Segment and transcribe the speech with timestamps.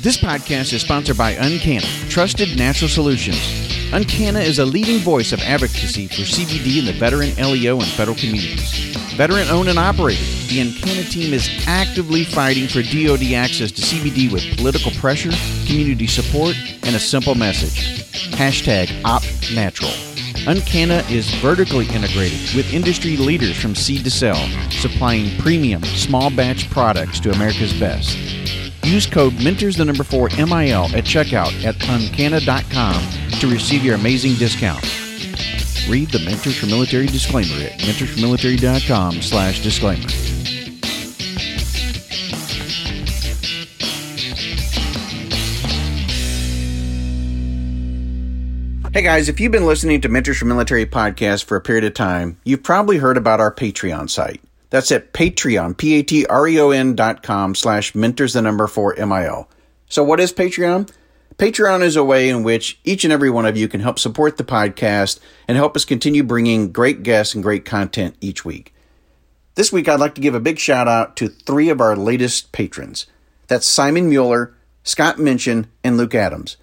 [0.00, 3.36] This podcast is sponsored by UnCanna, trusted natural solutions.
[3.90, 8.16] UnCanna is a leading voice of advocacy for CBD in the veteran, LEO, and federal
[8.16, 8.94] communities.
[9.16, 14.32] Veteran owned and operated, the UnCanna team is actively fighting for DoD access to CBD
[14.32, 15.32] with political pressure,
[15.66, 16.54] community support,
[16.84, 18.04] and a simple message.
[18.36, 19.92] Hashtag OpNatural.
[20.46, 26.70] UnCanna is vertically integrated with industry leaders from seed to sell, supplying premium small batch
[26.70, 28.16] products to America's best.
[28.88, 34.34] Use code Mentors the number 4 MIL at checkout at uncanna.com to receive your amazing
[34.34, 34.82] discount.
[35.88, 40.08] Read the Mentors for Military disclaimer at mentorsformilitary.com slash disclaimer.
[48.94, 51.94] Hey guys, if you've been listening to Mentors for Military podcast for a period of
[51.94, 54.40] time, you've probably heard about our Patreon site.
[54.70, 59.48] That's at Patreon, P-A-T-R-E-O-N dot com slash mentors the number four M-I-L.
[59.88, 60.90] So what is Patreon?
[61.38, 64.36] Patreon is a way in which each and every one of you can help support
[64.36, 68.74] the podcast and help us continue bringing great guests and great content each week.
[69.54, 72.52] This week, I'd like to give a big shout out to three of our latest
[72.52, 73.06] patrons.
[73.46, 76.56] That's Simon Mueller, Scott Minchin, and Luke Adams.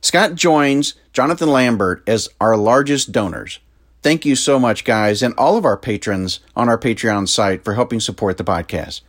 [0.00, 3.60] Scott joins Jonathan Lambert as our largest donors.
[4.02, 7.74] Thank you so much, guys, and all of our patrons on our Patreon site for
[7.74, 9.02] helping support the podcast.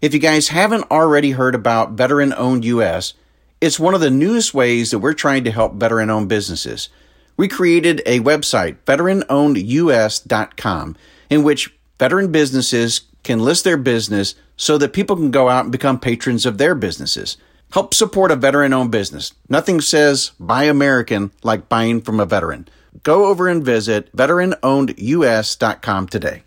[0.00, 3.14] If you guys haven't already heard about Veteran Owned US,
[3.60, 6.88] it's one of the newest ways that we're trying to help veteran owned businesses.
[7.36, 10.96] We created a website, veteranownedus.com,
[11.30, 15.72] in which veteran businesses can list their business so that people can go out and
[15.72, 17.36] become patrons of their businesses.
[17.72, 19.32] Help support a veteran owned business.
[19.48, 22.68] Nothing says buy American like buying from a veteran.
[23.02, 26.42] Go over and visit veteranownedus.com today.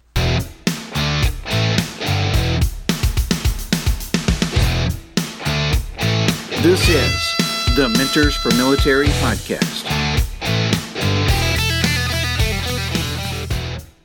[6.62, 9.86] This is the Mentors for Military podcast.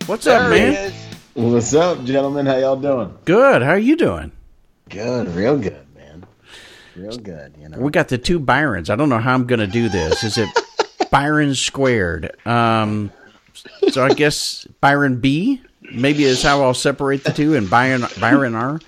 [0.06, 0.72] What's There up, man?
[0.74, 0.92] is.
[1.34, 2.44] What's up, gentlemen?
[2.44, 3.16] How y'all doing?
[3.24, 3.62] Good.
[3.62, 4.32] How are you doing?
[4.90, 6.26] Good, real good, man.
[6.96, 7.78] Real good, you know.
[7.78, 8.90] We got the two Byrons.
[8.90, 10.22] I don't know how I'm going to do this.
[10.22, 10.48] Is it
[11.10, 12.34] Byron squared?
[12.46, 13.12] Um,
[13.90, 15.60] so I guess Byron B
[15.92, 18.80] maybe is how I'll separate the two, and Byron Byron R.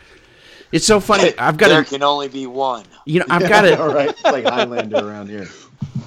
[0.70, 1.36] It's so funny.
[1.36, 2.84] I've got there a, can only be one.
[3.04, 3.78] you know, I've got it.
[3.80, 5.48] All right, it's like Highlander around here.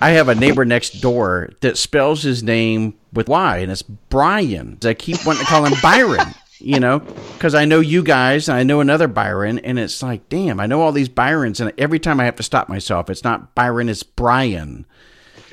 [0.02, 4.78] I have a neighbor next door that spells his name with Y, and it's Brian.
[4.84, 6.34] I keep wanting to call him Byron.
[6.60, 10.30] You know, because I know you guys, and I know another Byron, and it's like,
[10.30, 13.26] damn, I know all these Byrons, and every time I have to stop myself, it's
[13.26, 14.86] not Byron, it's Brian.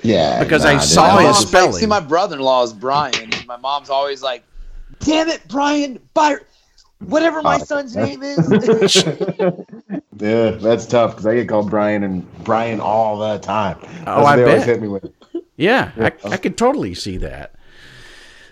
[0.03, 1.73] Yeah, Because I dude, saw I his spelling.
[1.73, 4.43] Like, see, my brother-in-law is Brian, and my mom's always like,
[5.01, 6.41] "Damn it, Brian, Byron,
[7.01, 9.05] whatever my Oh, son's name is."
[10.19, 13.77] Yeah, that's tough because I get called Brian and Brian all the time.
[13.83, 14.69] Oh, that's Oh, I they always bet.
[14.69, 15.13] hit me with.
[15.57, 17.55] Yeah, I, I could totally see that.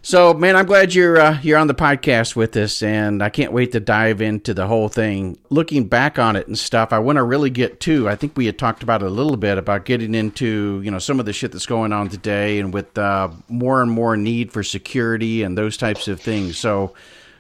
[0.03, 3.53] So, man, I'm glad you're uh, you're on the podcast with us, and I can't
[3.53, 5.37] wait to dive into the whole thing.
[5.51, 8.09] Looking back on it and stuff, I want to really get to.
[8.09, 10.99] I think we had talked about it a little bit about getting into you know
[10.99, 14.53] some of the shit that's going on today, and with uh, more and more need
[14.53, 16.57] for security and those types of things.
[16.57, 16.95] So,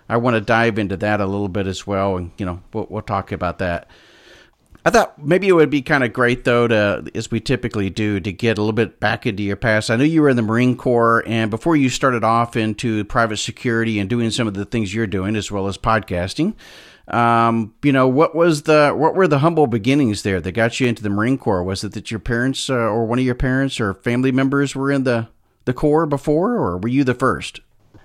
[0.06, 2.86] I want to dive into that a little bit as well, and you know we'll,
[2.90, 3.88] we'll talk about that.
[4.84, 8.18] I thought maybe it would be kind of great though to, as we typically do,
[8.20, 9.90] to get a little bit back into your past.
[9.90, 13.36] I know you were in the Marine Corps, and before you started off into private
[13.36, 16.54] security and doing some of the things you're doing, as well as podcasting,
[17.08, 20.86] um, you know, what was the what were the humble beginnings there that got you
[20.86, 21.62] into the Marine Corps?
[21.62, 24.90] Was it that your parents uh, or one of your parents or family members were
[24.90, 25.28] in the
[25.66, 27.60] the Corps before, or were you the first?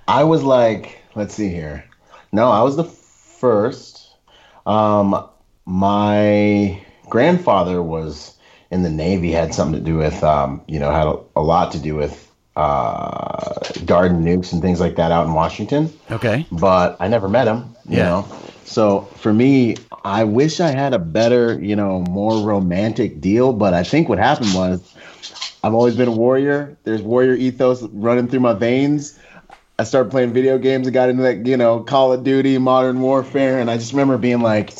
[0.08, 1.86] I was like, let's see here.
[2.32, 4.14] No, I was the first.
[4.66, 5.30] Um,
[5.66, 8.38] my grandfather was
[8.72, 11.72] in the Navy, had something to do with, um, you know, had a, a lot
[11.74, 15.92] to do with uh, garden nukes and things like that out in Washington.
[16.12, 18.04] Okay, but I never met him, you Yeah.
[18.06, 18.22] know.
[18.64, 23.54] So for me, I wish I had a better, you know, more romantic deal.
[23.54, 24.94] But I think what happened was
[25.64, 26.78] I've always been a warrior.
[26.84, 29.20] There's warrior ethos running through my veins.
[29.78, 33.02] I started playing video games and got into that, you know, Call of Duty, Modern
[33.02, 34.74] Warfare, and I just remember being like,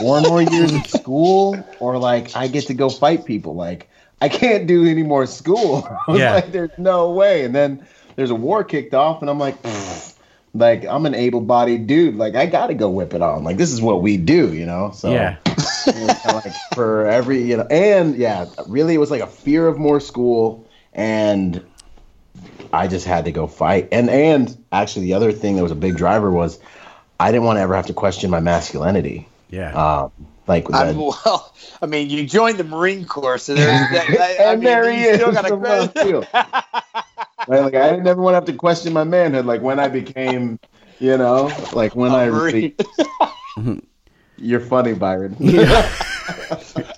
[0.00, 3.54] four more years of school, or like I get to go fight people.
[3.54, 3.88] Like
[4.20, 5.86] I can't do any more school.
[6.08, 6.32] I was Yeah.
[6.32, 7.44] like, there's no way.
[7.44, 7.86] And then
[8.16, 10.14] there's a war kicked off, and I'm like, "Pfft."
[10.52, 12.16] like I'm an able-bodied dude.
[12.16, 13.44] Like I got to go whip it on.
[13.44, 14.90] Like this is what we do, you know.
[14.92, 19.10] So yeah, it was kinda like for every you know and yeah really it was
[19.10, 21.64] like a fear of more school and
[22.72, 25.76] i just had to go fight and and actually the other thing that was a
[25.76, 26.58] big driver was
[27.18, 30.12] i didn't want to ever have to question my masculinity yeah, um,
[30.46, 34.40] Like, I'm, the- well, I mean, you joined the Marine Corps, so there's that, that,
[34.40, 35.16] I and mean, there you he is.
[35.20, 36.26] Still got the left field.
[37.48, 39.46] Right, like I didn't ever want to have to question my manhood.
[39.46, 40.58] Like when I became,
[40.98, 42.76] you know, like when I really.
[44.36, 45.36] You're funny, Byron.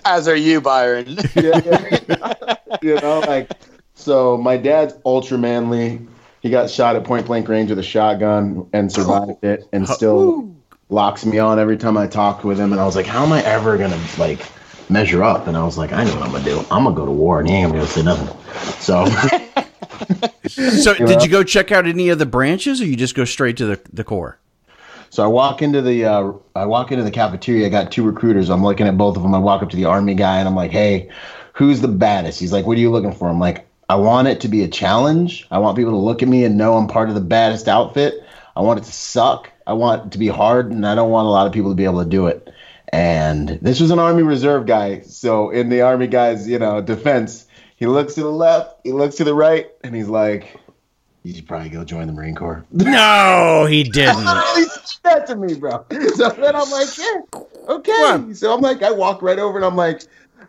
[0.05, 1.17] As are you, Byron.
[1.35, 2.55] yeah, yeah.
[2.81, 3.51] you know, like
[3.95, 4.37] so.
[4.37, 6.05] My dad's ultra manly.
[6.41, 10.53] He got shot at point blank range with a shotgun and survived it, and still
[10.93, 12.71] locks me on every time I talk with him.
[12.71, 14.39] And I was like, how am I ever gonna like
[14.89, 15.47] measure up?
[15.47, 16.59] And I was like, I know what I'm gonna do.
[16.71, 18.35] I'm gonna go to war, and he ain't gonna say nothing.
[18.79, 19.05] So
[20.47, 23.57] So, did you go check out any of the branches, or you just go straight
[23.57, 24.37] to the the Corps?
[25.09, 27.67] So I walk into the uh, I walk into the cafeteria.
[27.67, 28.49] I got two recruiters.
[28.49, 29.33] I'm looking at both of them.
[29.35, 31.09] I walk up to the army guy and I'm like, "Hey,
[31.53, 34.41] who's the baddest?" He's like, "What are you looking for?" I'm like, "I want it
[34.41, 35.47] to be a challenge.
[35.51, 38.22] I want people to look at me and know I'm part of the baddest outfit.
[38.55, 39.51] I want it to suck.
[39.65, 41.75] I want it to be hard, and I don't want a lot of people to
[41.75, 42.49] be able to do it."
[42.91, 45.01] And this was an army reserve guy.
[45.01, 49.15] So in the army guy's, you know, defense, he looks to the left, he looks
[49.15, 50.59] to the right, and he's like,
[51.23, 54.19] "You should probably go join the Marine Corps." No, he didn't.
[54.55, 55.85] he said that to me, bro.
[56.15, 57.21] So then I'm like, yeah,
[57.67, 58.33] okay.
[58.33, 60.03] So I'm like, I walk right over and I'm like,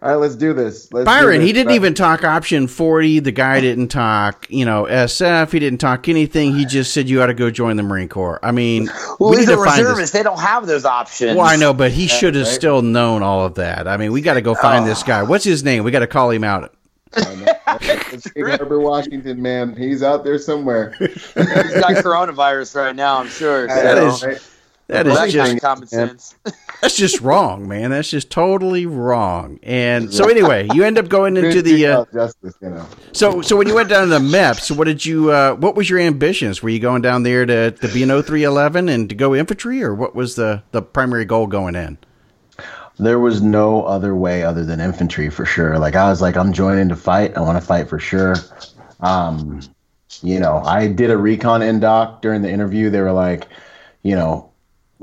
[0.05, 0.93] all right, let's do this.
[0.93, 1.47] Let's do Byron, this.
[1.47, 1.77] he didn't Right.
[1.77, 3.21] even talk option 40.
[3.21, 5.51] The guy didn't talk, you know, SF.
[5.51, 6.55] He didn't talk anything.
[6.55, 8.39] He just said you ought to go join the Marine Corps.
[8.43, 9.87] I mean, Well, we he's need a to find this.
[9.87, 10.13] reservist.
[10.13, 11.37] They don't have those options.
[11.39, 12.53] Well, I know, but he should have right.
[12.55, 13.89] still known all of that.
[13.89, 15.21] I mean, we got to go find this guy.
[15.21, 15.25] Oh.
[15.25, 15.85] What's his name?
[15.85, 16.75] We got to call him out.
[18.13, 19.75] It's King Herbert Washington, man.
[19.77, 20.95] He's out there somewhere.
[21.01, 23.19] He's got coronavirus right now.
[23.19, 23.69] I'm sure.
[23.71, 24.49] I so- know, is- right?
[24.89, 26.35] That Well, is that's just common sense.
[26.83, 27.91] that's just wrong, man.
[27.91, 29.59] That's just totally wrong.
[29.63, 32.87] And so anyway, you end up going into the uh, justice, you know.
[33.13, 35.89] so so when you went down to the MEPS, what did you uh, what was
[35.89, 36.63] your ambitions?
[36.63, 39.95] Were you going down there to to be an 0311 and to go infantry, or
[39.95, 41.97] what was the the primary goal going in?
[42.99, 45.79] There was no other way other than infantry for sure.
[45.79, 47.37] Like I was like, I'm joining to fight.
[47.37, 48.37] I want to fight for sure.
[49.01, 49.61] Um,
[50.23, 52.91] you know, I did a recon indoc during the interview.
[52.91, 53.49] They were like,
[54.03, 54.51] you know,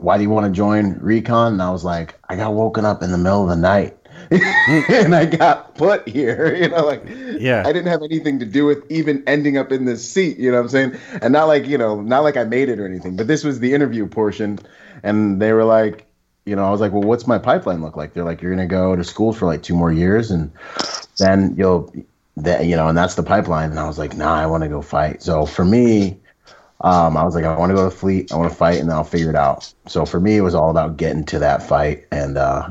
[0.02, 1.54] why do you want to join recon?
[1.54, 3.98] And I was like, I got woken up in the middle of the night.
[4.32, 7.04] and I got put here, you know, like
[7.40, 7.64] Yeah.
[7.66, 10.58] I didn't have anything to do with even ending up in this seat, you know
[10.58, 10.98] what I'm saying?
[11.22, 13.60] And not like, you know, not like I made it or anything, but this was
[13.60, 14.60] the interview portion.
[15.04, 16.08] And they were like,
[16.46, 18.14] you know, I was like, well, what's my pipeline look like?
[18.14, 20.52] They're like, you're going to go to school for like two more years and
[21.18, 21.94] then you'll,
[22.38, 23.70] that, you know, and that's the pipeline.
[23.70, 25.22] And I was like, nah, I want to go fight.
[25.22, 26.21] So for me,
[26.82, 28.80] um, I was like, I want to go to the fleet, I want to fight,
[28.80, 29.72] and then I'll figure it out.
[29.88, 32.70] So for me, it was all about getting to that fight, and uh,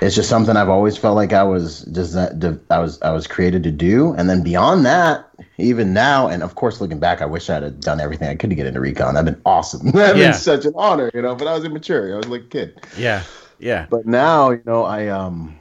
[0.00, 3.26] it's just something I've always felt like I was just that I was I was
[3.26, 4.12] created to do.
[4.14, 5.26] And then beyond that,
[5.58, 8.50] even now, and of course, looking back, I wish I'd have done everything I could
[8.50, 9.14] to get into recon.
[9.14, 9.90] That'd been awesome.
[9.92, 10.20] That'd Yeah.
[10.20, 11.34] been such an honor, you know.
[11.34, 12.14] But I was immature.
[12.14, 12.80] I was like a kid.
[12.92, 13.26] Yeah,
[13.58, 15.56] yeah, But now, you know, I um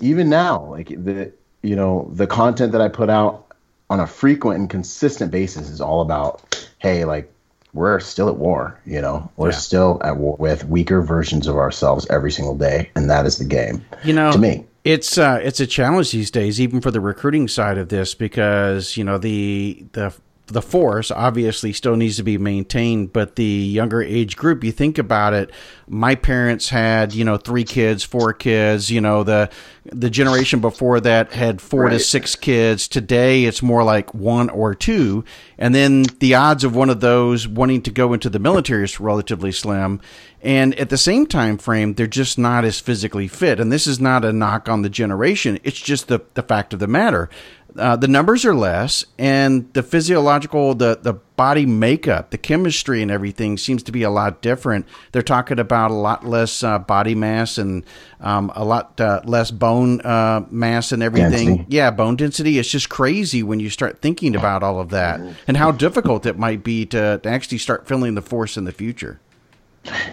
[0.00, 1.32] even now, like the
[1.62, 3.46] you know, the content that I put out
[3.90, 6.42] on a frequent and consistent basis is all about,
[6.78, 7.32] hey, like
[7.72, 9.30] we're still at war, you know.
[9.36, 9.56] We're Yeah.
[9.56, 13.44] still at war with weaker versions of ourselves every single day, and that is the
[13.44, 13.84] game.
[14.04, 14.64] you know, To me.
[14.84, 18.96] it's uh, it's a challenge these days, even for the recruiting side of this, because
[18.96, 20.12] you know the the
[20.52, 24.98] the force obviously still needs to be maintained, but the younger age group, you think
[24.98, 25.50] about it.
[25.88, 28.90] My parents had you know three kids, four kids.
[28.90, 29.50] You know the
[29.84, 32.86] the generation before that had four to six kids.
[32.88, 35.24] Today it's more like one or two,
[35.58, 39.00] and then the odds of one of those wanting to go into the military is
[39.00, 40.00] relatively slim.
[40.42, 43.60] And at the same time frame, they're just not as physically fit.
[43.60, 46.78] And this is not a knock on the generation; it's just the the fact of
[46.80, 47.28] the matter.
[47.76, 53.10] Uh, the numbers are less, and the physiological, the the body makeup, the chemistry, and
[53.10, 54.86] everything seems to be a lot different.
[55.12, 57.84] They're talking about a lot less uh, body mass and
[58.20, 61.48] um, a lot uh, less bone uh, mass and everything.
[61.48, 61.66] Density.
[61.68, 62.58] Yeah, bone density.
[62.58, 66.38] It's just crazy when you start thinking about all of that and how difficult it
[66.38, 69.20] might be to, to actually start feeling the force in the future.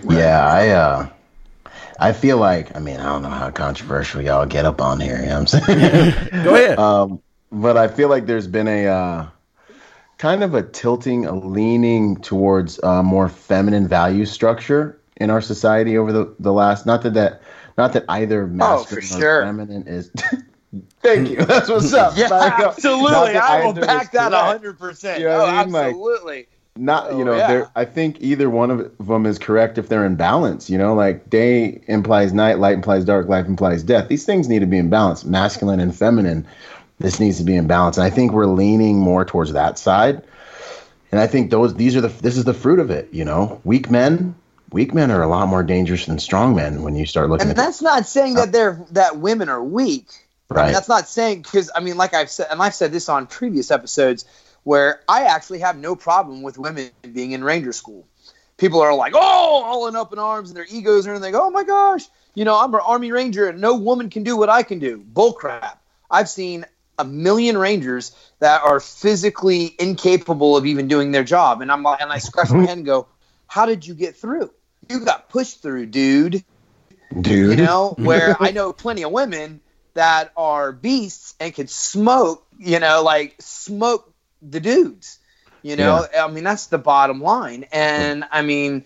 [0.09, 1.09] Yeah, I uh
[1.99, 5.19] I feel like I mean, I don't know how controversial y'all get up on here,
[5.19, 6.29] you know what I'm saying?
[6.43, 6.79] Go ahead.
[6.79, 7.21] Um,
[7.51, 9.27] but I feel like there's been a uh,
[10.17, 15.97] kind of a tilting, a leaning towards uh, more feminine value structure in our society
[15.97, 16.85] over the, the last.
[16.85, 17.41] Not that that,
[17.77, 19.43] not that either masculine for or sure.
[19.43, 20.11] feminine is.
[20.99, 21.37] Thank you.
[21.37, 22.17] That's what's up.
[22.17, 23.37] Yeah, absolutely.
[23.37, 24.79] I will back that correct.
[24.79, 25.19] 100%.
[25.19, 25.71] You know oh, I mean?
[25.71, 26.47] Like- absolutely.
[26.75, 27.65] not Oh, you know yeah.
[27.75, 31.27] i think either one of them is correct if they're in balance you know like
[31.27, 34.87] day implies night light implies dark life implies death these things need to be in
[34.87, 36.45] balance masculine and feminine
[36.99, 40.23] this needs to be in balance and i think we're leaning more towards that side
[41.11, 43.61] and i think those these are the this is the fruit of it you know
[43.63, 44.35] weak men
[44.71, 47.51] weak men are a lot more dangerous than strong men when you start looking and
[47.51, 50.07] at that's not saying that they're that women are weak.
[50.49, 50.73] I mean, Right.
[50.73, 53.69] that's not saying because I mean, like I've said, and I've said this on previous
[53.69, 54.23] episodes,
[54.63, 58.07] where I actually have no problem with women being in ranger school.
[58.55, 59.19] People are like, oh,
[59.65, 62.45] all in up in arms, and their egos and they go, Oh my gosh, you
[62.45, 65.03] know, I'm an army ranger, and no woman can do what I can do.
[65.05, 65.81] Bull crap.
[66.09, 66.65] I've seen
[66.97, 72.01] a million rangers that are physically incapable of even doing their job, and I'm like,
[72.01, 73.07] and I scratch my head and go,
[73.47, 74.51] how did you get through?
[74.89, 76.43] You got pushed through, dude.
[77.21, 77.57] Dude.
[77.57, 79.61] you know where i know plenty of women
[79.93, 85.17] that are beasts and can smoke you know like smoke the dudes
[85.67, 86.05] you know?
[86.17, 87.65] I mean that's the bottom line.
[87.71, 88.85] And i mean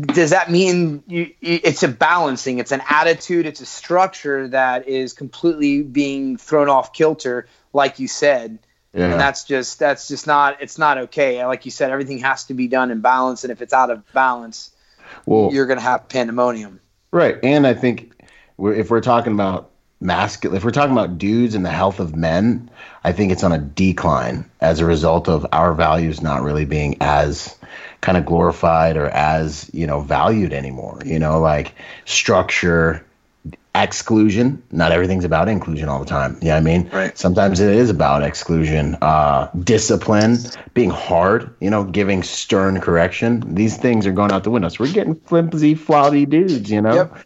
[0.00, 5.12] does that mean you, it's a balancing it's an attitude it's a structure that is
[5.12, 8.58] completely being thrown off kilter like you said.
[8.92, 9.10] Yeah.
[9.10, 11.44] and that's just that's just not it's not okay.
[11.44, 14.10] Like you said everything has to be done in balance and if it's out of
[14.12, 14.70] balance
[15.26, 16.80] well, you're going to have pandemonium.
[17.10, 18.12] Right, and I think
[18.58, 19.70] if we're talking about
[20.00, 22.70] masculine, if we're talking about dudes and the health of men,
[23.02, 26.96] I think it's on a decline as a result of our values not really being
[27.00, 27.56] as
[28.04, 31.00] kind of glorified or as you know valued anymore.
[31.04, 33.04] You know, like structure,
[33.74, 34.62] exclusion.
[34.70, 36.36] Not everything's about inclusion all the time.
[36.42, 36.90] You know what I mean?
[36.92, 37.16] Right.
[37.18, 40.36] Sometimes it is about exclusion, uh, discipline,
[40.74, 41.54] being hard.
[41.60, 43.54] You know, giving stern correction.
[43.54, 44.68] These things are going out the window.
[44.68, 46.70] So we're getting flimsy, flawedy dudes.
[46.70, 46.94] You know.
[46.94, 47.18] Yep.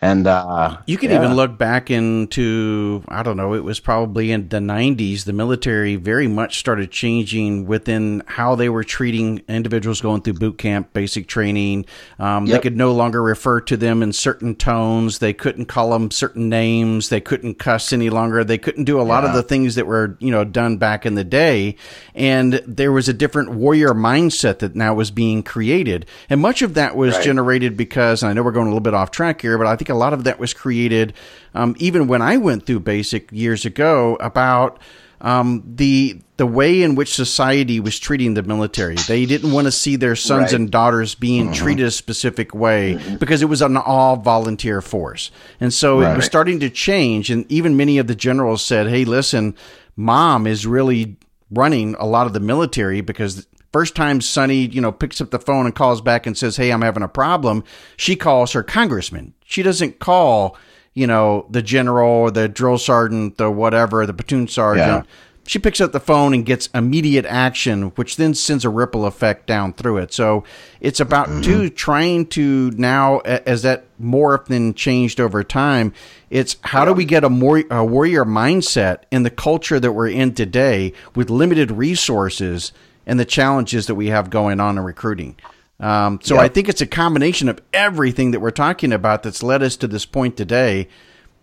[0.00, 1.16] And uh, You can yeah.
[1.16, 5.24] even look back into, I don't know, it was probably in the 90s.
[5.24, 10.56] The military very much started changing within how they were treating individuals going through boot
[10.56, 11.84] camp, basic training.
[12.20, 15.18] Um, They could no longer refer to them in certain tones.
[15.18, 17.08] They couldn't call them certain names.
[17.08, 18.44] They couldn't cuss any longer.
[18.44, 21.16] They couldn't do a lot of the things that were, you know, done back in
[21.16, 21.74] the day.
[22.14, 26.06] And there was a different warrior mindset that now was being created.
[26.30, 27.24] And much of that was Right.
[27.24, 29.74] generated because, and I know we're going a little bit off track here, but I
[29.74, 31.12] think a lot of that was created
[31.54, 34.78] um, even when I went through basic years ago about
[35.20, 38.94] um, the the way in which society was treating the military.
[38.94, 40.52] They didn't want to see their sons Right.
[40.52, 45.74] and daughters being treated a specific way because it was an all volunteer force, and
[45.74, 47.30] so it was starting to change.
[47.30, 49.56] And even many of the generals said, "Hey, listen,
[49.96, 51.16] mom is really
[51.50, 55.38] running a lot of the military because." First time Sonny, you know, picks up the
[55.38, 57.62] phone and calls back and says, "Hey, I'm having a problem."
[57.98, 59.34] She calls her congressman.
[59.48, 60.58] She doesn't call,
[60.92, 65.06] you know, the general or the drill sergeant, the whatever, the platoon sergeant.
[65.46, 69.46] She picks up the phone and gets immediate action, which then sends a ripple effect
[69.46, 70.12] down through it.
[70.12, 70.44] So
[70.82, 71.40] it's about mm-hmm.
[71.40, 75.94] too trying to now, as that morphed and changed over time,
[76.28, 80.10] it's how do we get a more a warrior mindset in the culture that we're
[80.10, 82.70] in today with limited resources
[83.06, 85.36] and the challenges that we have going on in recruiting.
[85.80, 86.44] Um, so Yep.
[86.44, 89.86] I think it's a combination of everything that we're talking about that's led us to
[89.86, 90.88] this point today.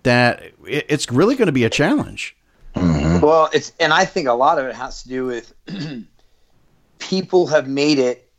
[0.03, 2.35] That it's really going to be a challenge.
[2.75, 5.53] Well, it's and I think a lot of it has to do with
[6.99, 8.29] people have made it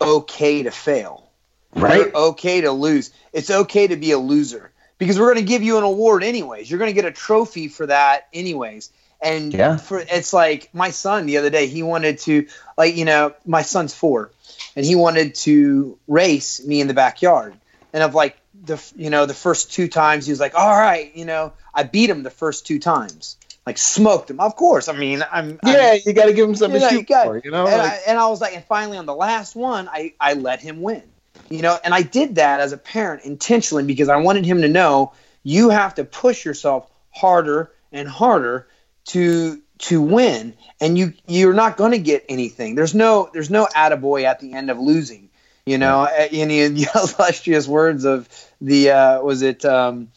[0.00, 1.30] okay to fail.
[1.74, 1.96] right.
[2.06, 3.10] You're okay to lose.
[3.32, 6.70] It's okay to be a loser because we're going to give you an award anyways.
[6.70, 8.90] You're going to get a trophy for that anyways.
[9.20, 9.76] And Yeah.
[9.76, 12.46] for it's like my son the other day, he wanted to
[12.78, 14.30] like you know my son's four,
[14.76, 17.54] and he wanted to race me in the backyard.
[17.92, 21.14] And of like the you know the first two times he was like, all right,
[21.16, 24.38] you know I beat him the first two times, like smoked him.
[24.38, 26.92] Of course, I mean I'm I'm- Yeah, you got to give him something you to
[26.94, 27.40] know, shoot you for.
[27.42, 29.88] You know, and, Like- I, and I was like, and finally on the last one,
[29.88, 31.02] I, I let him win.
[31.48, 34.68] You know, and I did that as a parent intentionally because I wanted him to
[34.68, 38.66] know you have to push yourself harder and harder
[39.06, 42.74] to to win, and you you're not going to get anything.
[42.74, 45.30] There's no there's no attaboy at the end of losing.
[45.64, 48.28] You know, uh, in the illustrious words of
[48.60, 50.08] the uh, was it um,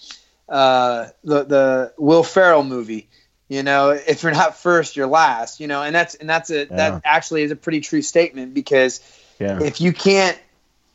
[0.47, 3.09] uh, the the Will Ferrell movie.
[3.47, 5.59] You know, if you're not first, you're last.
[5.59, 6.75] You know, and that's and that's a Yeah.
[6.75, 9.01] that actually is a pretty true statement because
[9.39, 9.59] yeah.
[9.61, 10.37] if you can't,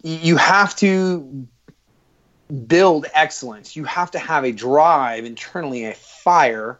[0.02, 1.48] you have to
[2.66, 3.74] build excellence.
[3.74, 6.78] You have to have a drive internally, a fire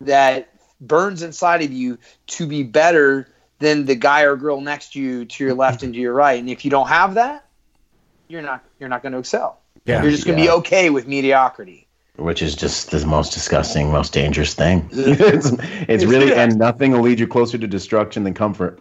[0.00, 0.48] that
[0.80, 3.28] burns inside of you to be better
[3.58, 6.38] than the guy or girl next to you, to your left and to your right.
[6.38, 7.46] And if you don't have that,
[8.28, 9.60] you're not you're not going to excel.
[9.84, 10.02] Yeah.
[10.02, 10.50] You're just going to Yeah.
[10.50, 11.82] be okay with mediocrity.
[12.16, 14.88] which is just the most disgusting, most dangerous thing.
[14.92, 15.52] it's,
[15.86, 16.44] it's really, Yeah.
[16.44, 18.80] and nothing will lead you closer to destruction than comfort.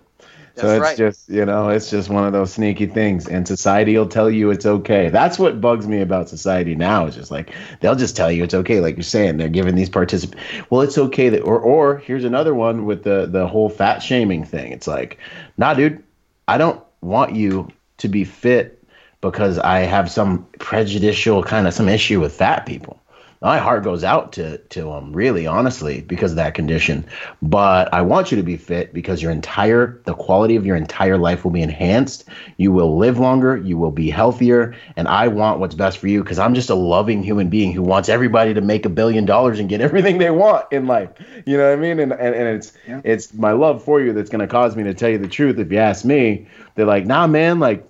[0.57, 0.97] So it's right.
[0.97, 3.27] just, you know, it's just one of those sneaky things.
[3.27, 5.09] And society will tell you it's okay.
[5.09, 7.05] That's what bugs me about society now.
[7.07, 9.37] Is just like they'll just tell you it's okay, like you're saying.
[9.37, 13.25] They're giving these participants, well, it's okay that, or or here's another one with the
[13.25, 14.71] the whole fat shaming thing.
[14.71, 15.17] It's like,
[15.57, 16.01] nah, dude,
[16.47, 18.83] I don't want you to be fit
[19.21, 23.01] because I have some prejudicial kind of some issue with fat people
[23.45, 27.05] my heart goes out to to them really honestly because of that condition.
[27.43, 31.19] But i want you to be fit because your entire the quality of your entire
[31.19, 32.25] life will be enhanced.
[32.57, 36.23] You will live longer you will be healthier and i want what's best for you
[36.23, 39.59] because i'm just a loving human being who wants everybody to make a billion dollars
[39.59, 41.11] and get everything they want in life.
[41.45, 41.99] You know what i mean?
[41.99, 43.01] And and, and it's yeah.
[43.03, 45.59] it's my love for you that's going to cause me to tell you the truth
[45.59, 46.47] if you ask me.
[46.73, 47.87] They're like nah man like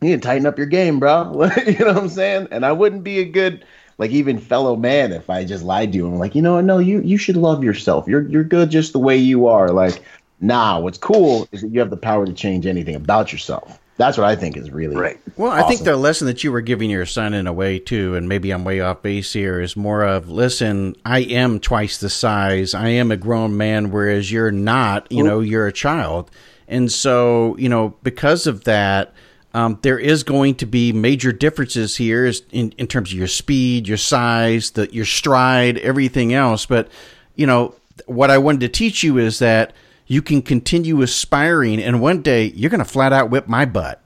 [0.00, 1.50] you need to tighten up your game bro.
[1.66, 2.48] You know what i'm saying?
[2.50, 3.62] And i wouldn't be a good
[3.98, 6.06] like even fellow man if I just lied to you.
[6.06, 6.64] I'm like, you know what?
[6.64, 8.06] No, you you should love yourself.
[8.06, 9.70] You're you're good just the way you are.
[9.70, 10.02] Like,
[10.40, 10.78] nah.
[10.80, 13.78] What's cool is that you have the power to change anything about yourself.
[13.98, 15.18] That's what I think is really right.
[15.36, 15.64] Well, awesome.
[15.64, 18.28] I think the lesson that you were giving your son in a way too, and
[18.28, 22.74] maybe I'm way off base here, is more of listen, I am twice the size.
[22.74, 25.10] I am a grown man, whereas you're not.
[25.10, 25.28] You Ooh.
[25.28, 26.30] know, you're a child,
[26.68, 29.14] and so you know because of that
[29.56, 33.88] um, there is going to be major differences here in, in terms of your speed,
[33.88, 36.66] your size, the, your stride, everything else.
[36.66, 36.90] But,
[37.36, 39.72] you know, what I wanted to teach you is that
[40.06, 44.02] you can continue aspiring, and one day you're going to flat out whip my butt.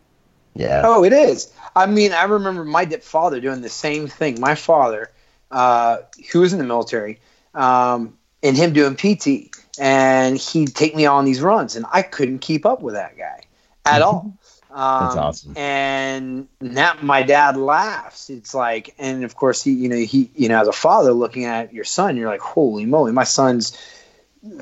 [0.54, 0.82] Yeah.
[0.84, 1.52] Oh, it is.
[1.74, 4.38] I mean, I remember my father doing the same thing.
[4.38, 5.10] My father,
[5.50, 5.98] uh,
[6.30, 7.18] who was in the military,
[7.56, 12.38] um, and him doing PT, and he'd take me on these runs, and I couldn't
[12.38, 13.40] keep up with that guy
[13.84, 14.32] at all.
[14.72, 15.56] Um, That's awesome.
[15.56, 18.30] And that my dad laughs.
[18.30, 21.44] It's like, and of course he, you know, he, you know, as a father looking
[21.44, 23.76] at your son, you're like, holy moly, my son's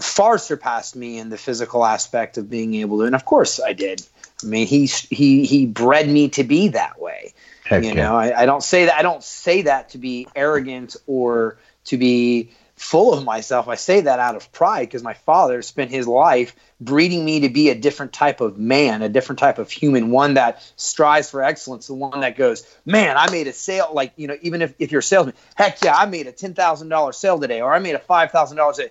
[0.00, 3.04] far surpassed me in the physical aspect of being able to.
[3.04, 4.02] And of course I did.
[4.42, 7.34] I mean, he he he bred me to be that way.
[7.64, 8.94] Heck you know, I, I don't say that.
[8.94, 13.68] I don't say that to be arrogant or to be full of myself.
[13.68, 17.48] I say that out of pride because my father spent his life breeding me to
[17.48, 21.42] be a different type of man, a different type of human, one that strives for
[21.42, 23.90] excellence, the one that goes, man, I made a sale.
[23.92, 27.14] Like, you know, even if, if you're a salesman, heck yeah, I made a $10,000
[27.14, 28.88] sale today, or I made a $5,000 sale.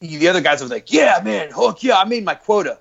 [0.00, 2.78] The other guys are like, yeah, man, hook yeah, I made my quota.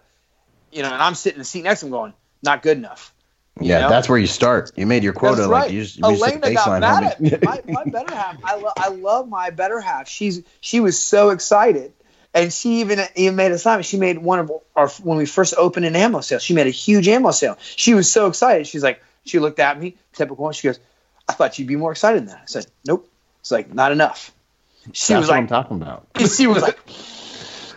[0.72, 3.14] You know, and I'm sitting in the seat next to him going, not good enough.
[3.62, 3.90] Yeah, know?
[3.90, 4.72] that's where you start.
[4.76, 5.38] You made your quota.
[5.38, 5.62] That's right.
[5.64, 7.32] Like you, just, you Elena got mad at me.
[7.42, 8.38] My, my better half.
[8.44, 10.08] I, lo- I love my better half.
[10.08, 11.94] She's she was so excited
[12.38, 13.82] and she even even made a sign.
[13.84, 16.40] She made one of our when we first opened an ammo sale.
[16.40, 17.58] She made a huge ammo sale.
[17.60, 18.68] She was so excited.
[18.68, 20.52] She's like, she looked at me, typical.
[20.52, 20.80] She goes,
[21.28, 23.10] "I thought you'd be more excited than that." I said, "Nope."
[23.42, 24.32] It's like not enough.
[24.94, 26.08] She That's was like, I'm talking about.
[26.20, 26.80] She was like,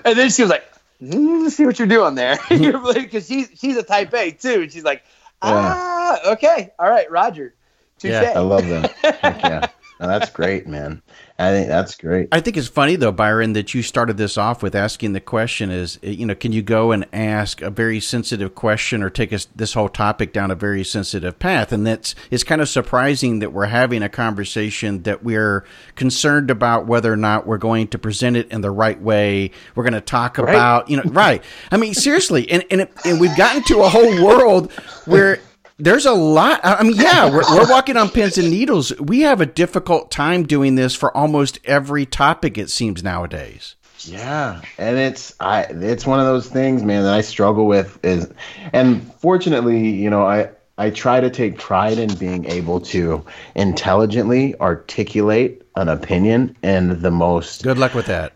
[0.05, 0.65] and then she was like,
[1.03, 4.63] mm, "See what you're doing there," because she's she's a Type A too.
[4.63, 5.03] And she's like,
[5.43, 7.55] "Ah, okay, all right, Roger."
[8.01, 8.11] Touché.
[8.11, 8.89] Yeah, I love them.
[9.05, 9.69] yeah,
[10.01, 11.03] no, that's great, man.
[11.39, 12.29] I think that's great.
[12.33, 15.71] I think it's funny though, Byron, that you started this off with asking the question:
[15.71, 19.31] is eh, you know, can you go and ask a very sensitive question or take
[19.31, 21.71] us this whole topic down a very sensitive path?
[21.71, 26.87] And that's it's kind of surprising that we're having a conversation that we're concerned about
[26.87, 29.51] whether or not we're going to present it in the right way.
[29.75, 30.49] We're going to talk right.
[30.49, 31.45] about you know, right?
[31.71, 34.73] I mean, seriously, and and, it, and we've gotten to a whole world
[35.05, 35.41] where
[35.81, 36.61] there's a lot.
[36.63, 38.99] I mean, yeah, we're, we're walking on pins and needles.
[38.99, 42.59] We have a difficult time doing this for almost every topic.
[42.59, 43.77] It seems nowadays.
[44.01, 48.33] Yeah, and it's I it's one of those things, man, that I struggle with is,
[48.73, 54.59] and fortunately, you know, I I try to take pride in being able to intelligently
[54.59, 58.33] articulate an opinion in the most good luck with that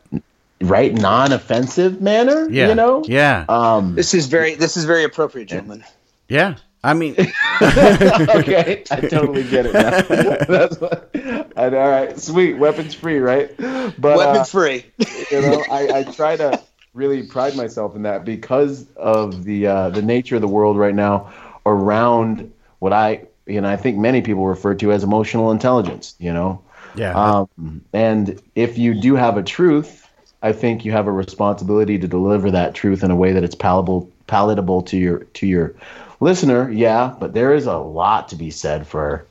[0.61, 5.46] right non-offensive manner yeah you know yeah um this is very this is very appropriate
[5.46, 5.85] gentlemen
[6.28, 6.54] yeah
[6.85, 7.16] I mean,
[7.62, 9.73] okay, I totally get it.
[9.73, 9.90] Now.
[10.47, 13.57] That's what, and, all right, sweet, weapons free, right?
[13.57, 14.85] But weapons uh, free.
[15.31, 19.90] you know, I, I try to really pride myself in that because of the uh,
[19.90, 21.33] the nature of the world right now
[21.64, 26.14] around what I you know I think many people refer to as emotional intelligence.
[26.18, 26.62] You know,
[26.94, 27.14] yeah.
[27.14, 30.07] Um, and if you do have a truth,
[30.42, 33.55] I think you have a responsibility to deliver that truth in a way that it's
[33.55, 35.75] palatable palatable to your to your
[36.24, 39.28] listener, yeah, but there is a lot to be said for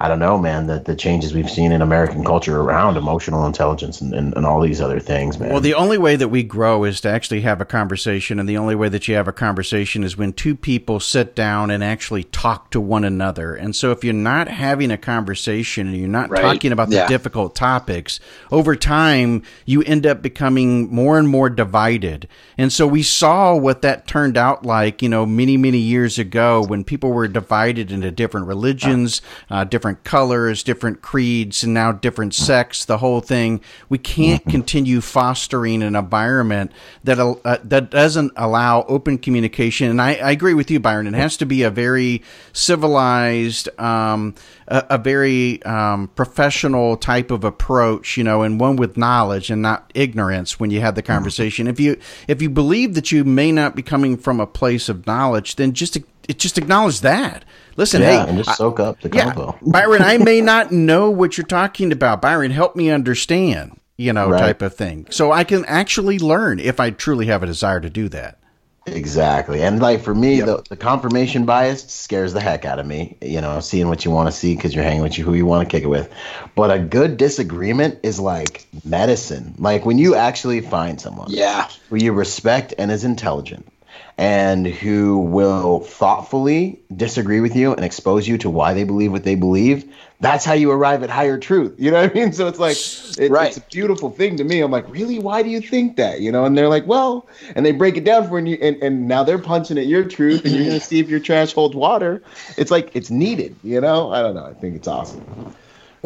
[0.00, 4.00] I don't know, man, the, the changes we've seen in American culture around emotional intelligence
[4.00, 5.50] and, and, and, all these other things, man.
[5.50, 8.38] Well, the only way that we grow is to actually have a conversation.
[8.38, 11.72] And the only way that you have a conversation is when two people sit down
[11.72, 13.56] and actually talk to one another.
[13.56, 16.42] And so if you're not having a conversation and you're not right.
[16.42, 17.08] talking about the yeah.
[17.08, 18.20] difficult topics,
[18.52, 22.28] over time, you end up becoming more and more divided.
[22.56, 26.64] And so we saw what that turned out like, you know, many, many years ago
[26.64, 31.92] when people were divided into different religions, uh, different different colors, different creeds, and now
[31.92, 33.58] different sex, the whole thing.
[33.88, 36.72] We can't continue fostering an environment
[37.04, 39.88] that uh, that doesn't allow open communication.
[39.88, 41.06] And I, I, agree with you, Byron.
[41.06, 42.22] It has to be a very
[42.52, 44.34] civilized, um,
[44.66, 49.62] a, a, very um, professional type of approach, you know, and one with knowledge and
[49.62, 51.66] not ignorance when you have the conversation.
[51.66, 55.06] If you if you believe that you may not be coming from a place of
[55.06, 55.96] knowledge, then just
[56.36, 57.44] just acknowledge that.
[57.78, 59.32] Listen, yeah, hey, and just soak up the yeah.
[59.62, 62.20] Byron, I may not know what you're talking about.
[62.20, 64.40] Byron, help me understand, you know, right.
[64.40, 65.06] type of thing.
[65.10, 68.40] So I can actually learn if I truly have a desire to do that.
[68.84, 69.62] Exactly.
[69.62, 70.46] And like for me, yep.
[70.46, 74.10] the, the confirmation bias scares the heck out of me, you know, seeing what you
[74.10, 76.12] want to see because you're hanging with you who you want to kick it with.
[76.56, 79.54] But a good disagreement is like medicine.
[79.56, 81.68] Like when you actually find someone yeah.
[81.90, 83.70] who you respect and is intelligent
[84.18, 89.22] and who will thoughtfully disagree with you and expose you to why they believe what
[89.22, 91.76] they believe, that's how you arrive at higher truth.
[91.78, 92.32] You know what I mean?
[92.38, 92.76] So it's like,
[93.18, 93.48] it, right.
[93.48, 94.60] it's a beautiful thing to me.
[94.60, 95.20] I'm like, really?
[95.20, 96.20] Why do you think that?
[96.20, 96.44] You know?
[96.44, 98.58] And they're like, well, and they break it down for you.
[98.60, 101.20] And, and now they're punching at your truth and you're going to see if your
[101.20, 102.22] trash holds water.
[102.56, 104.12] It's like, it's needed, you know?
[104.12, 104.44] I don't know.
[104.44, 105.54] I think it's awesome.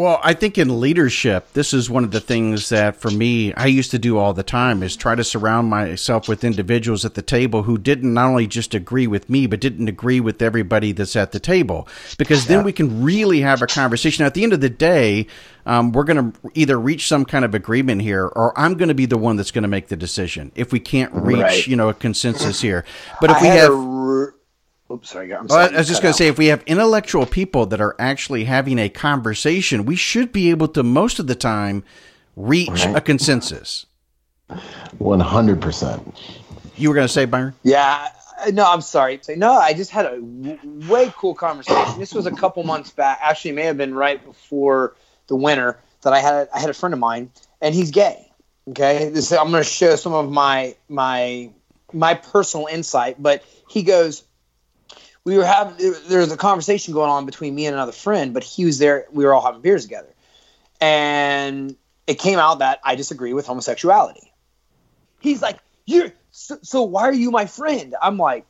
[0.02, 3.66] Well, I think in leadership, this is one of the things that for me, I
[3.66, 7.22] used to do all the time is try to surround myself with individuals at the
[7.22, 11.14] table who didn't not only just agree with me, but didn't agree with everybody that's
[11.14, 11.86] at the table.
[12.18, 14.26] Because then we can really have a conversation.
[14.26, 15.28] At the end of the day,
[15.66, 18.96] um, we're going to either reach some kind of agreement here, or I'm going to
[18.96, 21.66] be the one that's going to make the decision if we can't reach, right.
[21.68, 22.84] you know, a consensus here.
[23.20, 24.32] But if I we have.
[24.92, 25.34] Oops, sorry.
[25.34, 27.80] I'm sorry well, I was just going to say, if we have intellectual people that
[27.80, 31.82] are actually having a conversation, we should be able to, most of the time,
[32.36, 32.96] reach right.
[32.96, 33.86] a consensus.
[34.50, 36.20] 100%.
[36.76, 37.54] You were going to say, Byron?
[37.62, 38.08] Yeah.
[38.52, 39.20] No, I'm sorry.
[39.36, 40.58] No, I just had a w-
[40.90, 41.98] way cool conversation.
[41.98, 43.20] This was a couple months back.
[43.22, 44.96] Actually, may have been right before
[45.28, 46.48] the winter that I had.
[46.52, 48.28] I had a friend of mine, and he's gay.
[48.68, 51.50] Okay, this I'm going to show some of my my
[51.92, 54.24] my personal insight, but he goes,
[55.24, 58.42] we were having there was a conversation going on between me and another friend, but
[58.42, 59.06] he was there.
[59.12, 60.12] We were all having beers together,
[60.80, 64.32] and it came out that I disagree with homosexuality.
[65.20, 68.46] He's like, "You're so, so why are you my friend?" I'm like,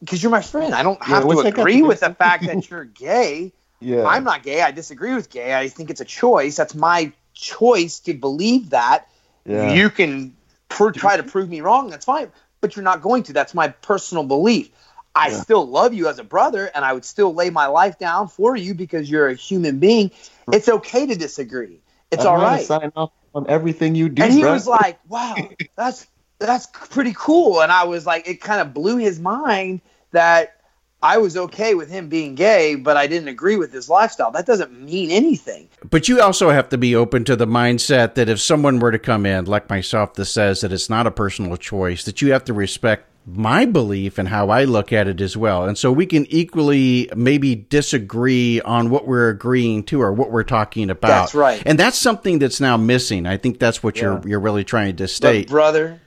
[0.00, 0.74] "Because uh, you're my friend.
[0.74, 3.52] I don't have yeah, to agree with the fact that you're gay.
[3.84, 4.06] Yeah.
[4.06, 4.62] I'm not gay.
[4.62, 5.58] I disagree with gay.
[5.58, 6.54] I think it's a choice.
[6.54, 9.08] That's my choice to believe that.
[9.44, 9.74] Yeah.
[9.74, 10.36] You can
[10.68, 11.90] pr- try to prove me wrong.
[11.90, 13.32] That's fine, but you're not going to.
[13.32, 14.70] That's my personal belief."
[15.14, 15.40] I yeah.
[15.40, 18.56] still love you as a brother and I would still lay my life down for
[18.56, 20.10] you because you're a human being.
[20.52, 21.80] It's okay to disagree.
[22.10, 22.64] It's I'm all right.
[22.64, 24.22] Sign off on everything you do.
[24.22, 24.52] And he bro.
[24.52, 25.36] was like, "Wow,
[25.76, 26.06] that's
[26.38, 29.80] that's pretty cool." And I was like, it kind of blew his mind
[30.12, 30.56] that
[31.02, 34.30] I was okay with him being gay, but I didn't agree with his lifestyle.
[34.30, 35.68] That doesn't mean anything.
[35.90, 39.00] But you also have to be open to the mindset that if someone were to
[39.00, 42.44] come in, like myself, that says that it's not a personal choice, that you have
[42.44, 45.64] to respect my belief and how I look at it as well.
[45.64, 50.42] And so we can equally maybe disagree on what we're agreeing to or what we're
[50.42, 51.08] talking about.
[51.08, 51.62] That's right.
[51.64, 53.26] And that's something that's now missing.
[53.26, 54.02] I think that's what yeah.
[54.02, 55.46] you're you're really trying to state.
[55.46, 56.00] But brother,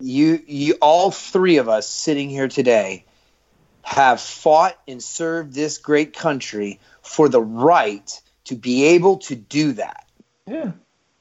[0.00, 3.04] you you all three of us sitting here today
[3.82, 9.72] have fought and served this great country for the right to be able to do
[9.72, 10.06] that.
[10.46, 10.72] Yeah.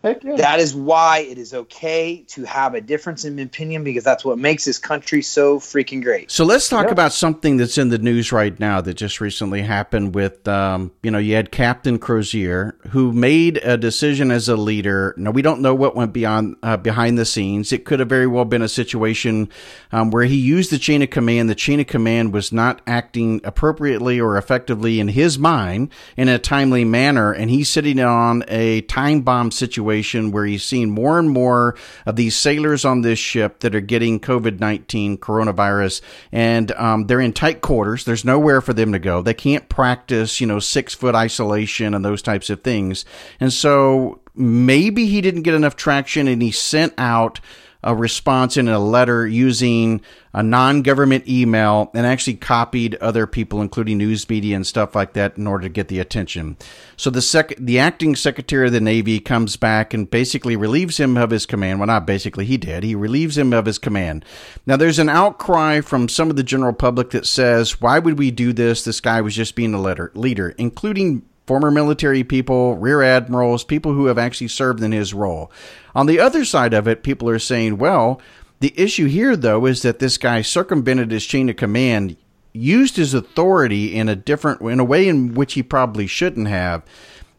[0.03, 0.35] Yeah.
[0.37, 4.39] That is why it is okay to have a difference in opinion because that's what
[4.39, 6.31] makes this country so freaking great.
[6.31, 6.91] So let's talk yeah.
[6.91, 11.11] about something that's in the news right now that just recently happened with, um, you
[11.11, 15.13] know, you had Captain Crozier who made a decision as a leader.
[15.17, 17.71] Now we don't know what went beyond uh, behind the scenes.
[17.71, 19.49] It could have very well been a situation
[19.91, 21.47] um, where he used the chain of command.
[21.47, 26.39] The chain of command was not acting appropriately or effectively in his mind in a
[26.39, 31.19] timely manner, and he's sitting on a time bomb situation situation where he's seen more
[31.19, 31.75] and more
[32.05, 36.01] of these sailors on this ship that are getting COVID 19 coronavirus
[36.31, 38.05] and um, they're in tight quarters.
[38.05, 39.21] There's nowhere for them to go.
[39.21, 43.05] They can't practice, you know, six foot isolation and those types of things.
[43.39, 47.39] And so maybe he didn't get enough traction and he sent out
[47.83, 50.01] a response in a letter using
[50.33, 55.37] a non-government email and actually copied other people, including news media and stuff like that,
[55.37, 56.55] in order to get the attention.
[56.95, 61.17] So the sec- the acting secretary of the Navy comes back and basically relieves him
[61.17, 61.79] of his command.
[61.79, 62.83] Well, not basically, he did.
[62.83, 64.23] He relieves him of his command.
[64.65, 68.31] Now, there's an outcry from some of the general public that says, "Why would we
[68.31, 68.83] do this?
[68.83, 73.91] This guy was just being a leader," leader including former military people, rear admirals, people
[73.91, 75.51] who have actually served in his role.
[75.93, 78.21] On the other side of it, people are saying, well,
[78.61, 82.15] the issue here, though, is that this guy circumvented his chain of command
[82.53, 86.83] used his authority in a different in a way in which he probably shouldn't have.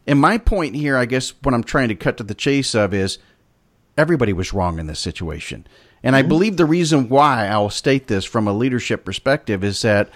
[0.05, 2.93] And my point here, I guess, what I'm trying to cut to the chase of
[2.93, 3.17] is
[3.97, 5.65] everybody was wrong in this situation.
[6.03, 6.23] And mm-hmm.
[6.23, 10.11] I believe the reason why I'll state this from a leadership perspective is that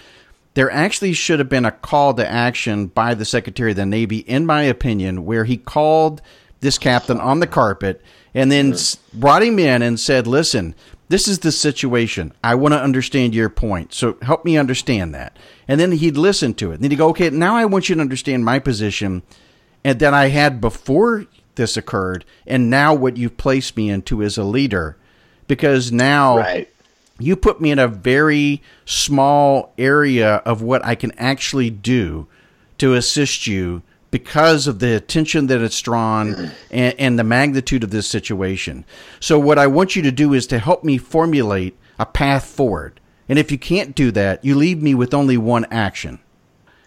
[0.58, 4.17] there actually should have been a call to action by the Secretary of the Navy,
[4.17, 6.20] in my opinion, where he called
[6.62, 8.02] this captain on the carpet
[8.34, 9.00] and then sure.
[9.13, 10.74] brought him in and said, Listen,
[11.10, 12.34] this is the situation.
[12.43, 13.93] I want to understand your point.
[13.93, 15.38] So help me understand that.
[15.67, 16.76] And then he'd listen to it.
[16.76, 19.22] And then he'd go, Okay, now I want you to understand my position
[19.84, 24.39] and that I had before this occurred, and now what you've placed me into as
[24.39, 24.98] a leader.
[25.46, 26.74] Because now right.
[27.20, 32.28] You put me in a very small area of what I can actually do
[32.78, 37.92] to assist you because of the attention that it's drawn and, and, the magnitude of
[37.92, 38.86] this situation.
[39.20, 43.00] So, what I want you to do is to help me formulate a path forward.
[43.30, 46.20] And if you can't do that, you leave me with only one action.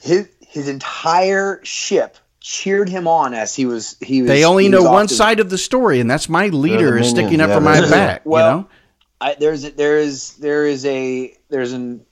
[0.01, 4.29] His, his entire ship cheered him on as he was he was.
[4.29, 7.49] They only know one side of the story, and that's my leader is sticking up
[7.49, 8.23] yeah, for my back.
[8.25, 8.69] Well, you know?
[9.20, 12.06] I, there's there is there is a there's an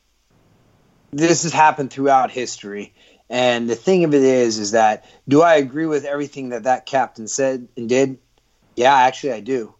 [1.10, 2.94] this has happened throughout history,
[3.30, 6.86] and the thing of it is is that do I agree with everything that that
[6.86, 8.18] captain said and did?
[8.76, 9.74] Yeah, actually, I do.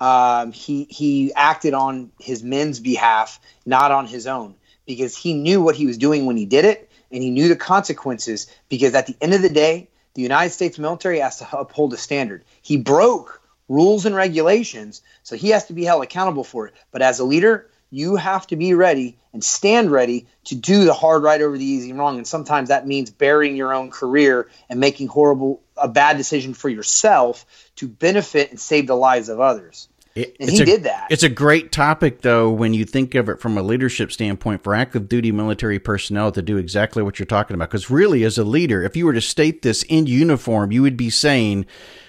[0.00, 5.62] Um, he he acted on his men's behalf, not on his own, because he knew
[5.62, 8.48] what he was doing when he did it, and he knew the consequences.
[8.68, 11.96] Because at the end of the day, the United States military has to uphold a
[11.96, 12.44] standard.
[12.60, 13.41] He broke
[13.72, 16.74] rules and regulations, so he has to be held accountable for it.
[16.90, 20.92] But as a leader, you have to be ready and stand ready to do the
[20.92, 22.16] hard right over the easy and wrong.
[22.16, 26.68] And sometimes that means burying your own career and making horrible, a bad decision for
[26.68, 29.88] yourself to benefit and save the lives of others.
[30.14, 31.06] It, and he a, did that.
[31.10, 34.74] It's a great topic, though, when you think of it from a leadership standpoint for
[34.74, 37.70] active duty military personnel to do exactly what you're talking about.
[37.70, 40.98] Because really, as a leader, if you were to state this in uniform, you would
[40.98, 41.64] be saying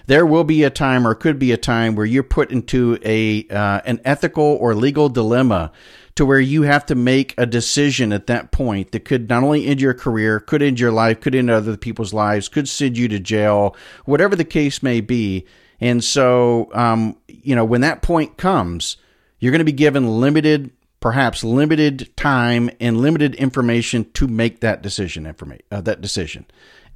[0.08, 3.48] there will be a time or could be a time where you're put into a
[3.48, 5.72] uh, an ethical or legal dilemma
[6.16, 9.66] to where you have to make a decision at that point that could not only
[9.66, 13.08] end your career, could end your life, could end other people's lives, could send you
[13.08, 15.46] to jail, whatever the case may be
[15.80, 18.98] and so, um, you know, when that point comes,
[19.40, 24.82] you're going to be given limited, perhaps limited time and limited information to make that
[24.82, 25.26] decision.
[25.26, 26.46] Information uh, that decision.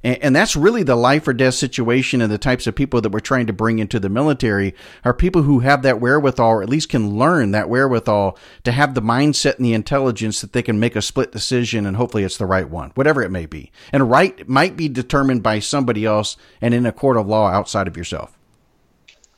[0.04, 3.10] And, and that's really the life or death situation and the types of people that
[3.10, 6.68] we're trying to bring into the military are people who have that wherewithal or at
[6.68, 10.80] least can learn that wherewithal to have the mindset and the intelligence that they can
[10.80, 13.72] make a split decision and hopefully it's the right one, whatever it may be.
[13.92, 17.88] And right might be determined by somebody else and in a court of law outside
[17.88, 18.37] of yourself.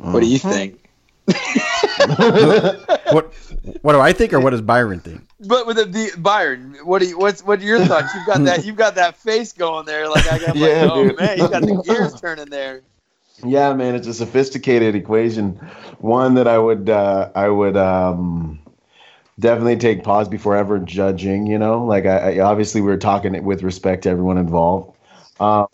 [0.00, 0.80] What do you think?
[3.12, 3.32] what
[3.82, 5.26] what do I think, or what does Byron think?
[5.40, 8.14] But with the, the Byron, what do you, what's what are your thoughts?
[8.14, 11.04] You've got that you've got that face going there, like I got yeah, like, oh
[11.04, 11.18] dude.
[11.18, 12.82] man, you got the gears turning there.
[13.44, 15.56] Yeah, man, it's a sophisticated equation,
[15.98, 18.60] one that I would uh, I would um,
[19.38, 21.46] definitely take pause before ever judging.
[21.46, 24.96] You know, like I, I obviously we are talking with respect to everyone involved.
[25.38, 25.66] Um,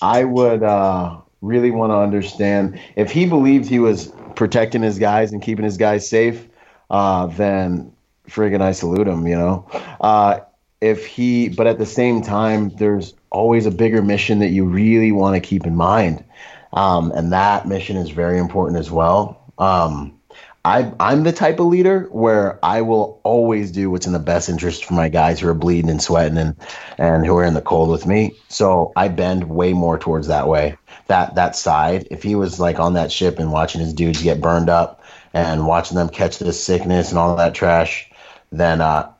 [0.00, 0.62] I would.
[0.62, 5.64] Uh, really want to understand if he believed he was protecting his guys and keeping
[5.64, 6.48] his guys safe,
[6.90, 7.92] uh, then
[8.28, 9.66] friggin' I salute him, you know.
[10.00, 10.40] Uh,
[10.80, 15.12] if he, but at the same time, there's always a bigger mission that you really
[15.12, 16.24] want to keep in mind.
[16.72, 19.42] Um, and that mission is very important as well.
[19.58, 20.14] Um,
[20.64, 24.48] I, I'm the type of leader where I will always do what's in the best
[24.48, 26.56] interest for my guys who are bleeding and sweating and,
[26.98, 28.34] and who are in the cold with me.
[28.48, 30.76] So I bend way more towards that way
[31.08, 32.08] that that side.
[32.10, 35.02] If he was like on that ship and watching his dudes get burned up
[35.34, 38.10] and watching them catch this sickness and all that trash,
[38.52, 39.12] then uh,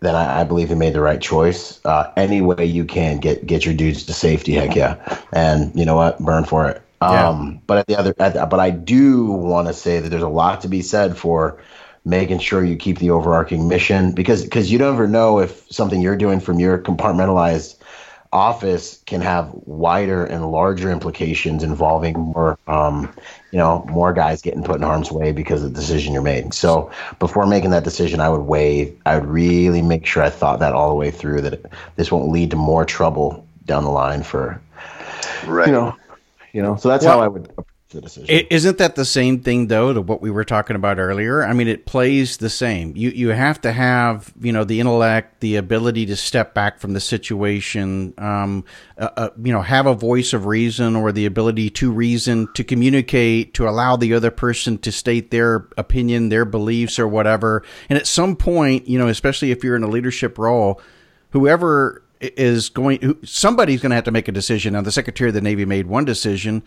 [0.00, 1.80] then I, I, believe he made the right choice.
[1.84, 5.84] Uh, any way you can get get your dudes to safety, heck yeah, and you
[5.84, 6.82] know what, burn for it.
[7.00, 7.28] Yeah.
[7.28, 10.28] Um, but at the other, at, but I do want to say that there's a
[10.28, 11.60] lot to be said for
[12.04, 16.16] making sure you keep the overarching mission because because you never know if something you're
[16.16, 17.76] doing from your compartmentalized
[18.32, 23.12] office can have wider and larger implications involving more, um,
[23.50, 26.52] you know, more guys getting put in harm's way because of the decision you're making.
[26.52, 30.60] So before making that decision, I would weigh, I would really make sure I thought
[30.60, 31.60] that all the way through that
[31.96, 34.60] this won't lead to more trouble down the line for,
[35.46, 35.66] right.
[35.66, 35.94] you know,
[36.52, 36.76] you know.
[36.76, 37.52] So that's well, how I would
[37.92, 38.46] the decision.
[38.50, 41.44] Isn't that the same thing though to what we were talking about earlier?
[41.44, 42.96] I mean, it plays the same.
[42.96, 46.92] You you have to have you know the intellect, the ability to step back from
[46.92, 48.64] the situation, um,
[48.98, 52.64] uh, uh, you know, have a voice of reason or the ability to reason, to
[52.64, 57.62] communicate, to allow the other person to state their opinion, their beliefs, or whatever.
[57.88, 60.80] And at some point, you know, especially if you're in a leadership role
[61.32, 64.74] whoever is going, somebody's going to have to make a decision.
[64.74, 66.62] Now, the Secretary of the Navy made one decision.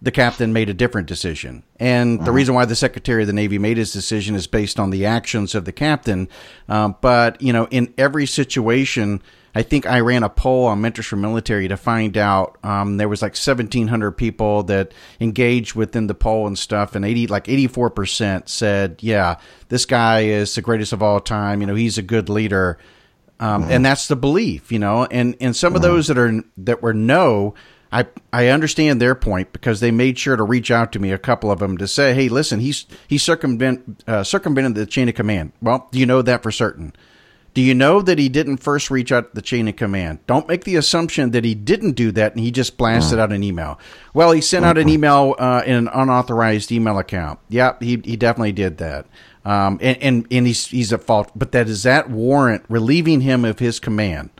[0.00, 1.64] The captain made a different decision.
[1.80, 2.32] And the uh-huh.
[2.32, 5.54] reason why the Secretary of the Navy made his decision is based on the actions
[5.54, 6.28] of the captain.
[6.68, 9.20] Um, but, you know, in every situation,
[9.54, 12.58] I think I ran a poll on Mentors for Military to find out.
[12.62, 17.26] Um, there was like 1,700 people that engaged within the poll and stuff, and 80,
[17.26, 19.36] like 84% said, "Yeah,
[19.68, 21.60] this guy is the greatest of all time.
[21.60, 22.78] You know, he's a good leader."
[23.40, 23.72] Um, mm-hmm.
[23.72, 25.06] And that's the belief, you know.
[25.06, 25.90] And and some of mm-hmm.
[25.90, 27.54] those that are that were no,
[27.90, 31.18] I I understand their point because they made sure to reach out to me, a
[31.18, 35.14] couple of them, to say, "Hey, listen, he's he's circumvent uh, circumvented the chain of
[35.14, 36.92] command." Well, do you know that for certain?
[37.54, 40.20] Do you know that he didn't first reach out to the chain of command?
[40.26, 43.42] Don't make the assumption that he didn't do that and he just blasted out an
[43.42, 43.80] email.
[44.14, 47.40] Well, he sent out an email uh, in an unauthorized email account.
[47.48, 49.06] Yep, he, he definitely did that.
[49.44, 51.32] Um, and, and, and he's, he's at fault.
[51.34, 54.30] But that does that warrant relieving him of his command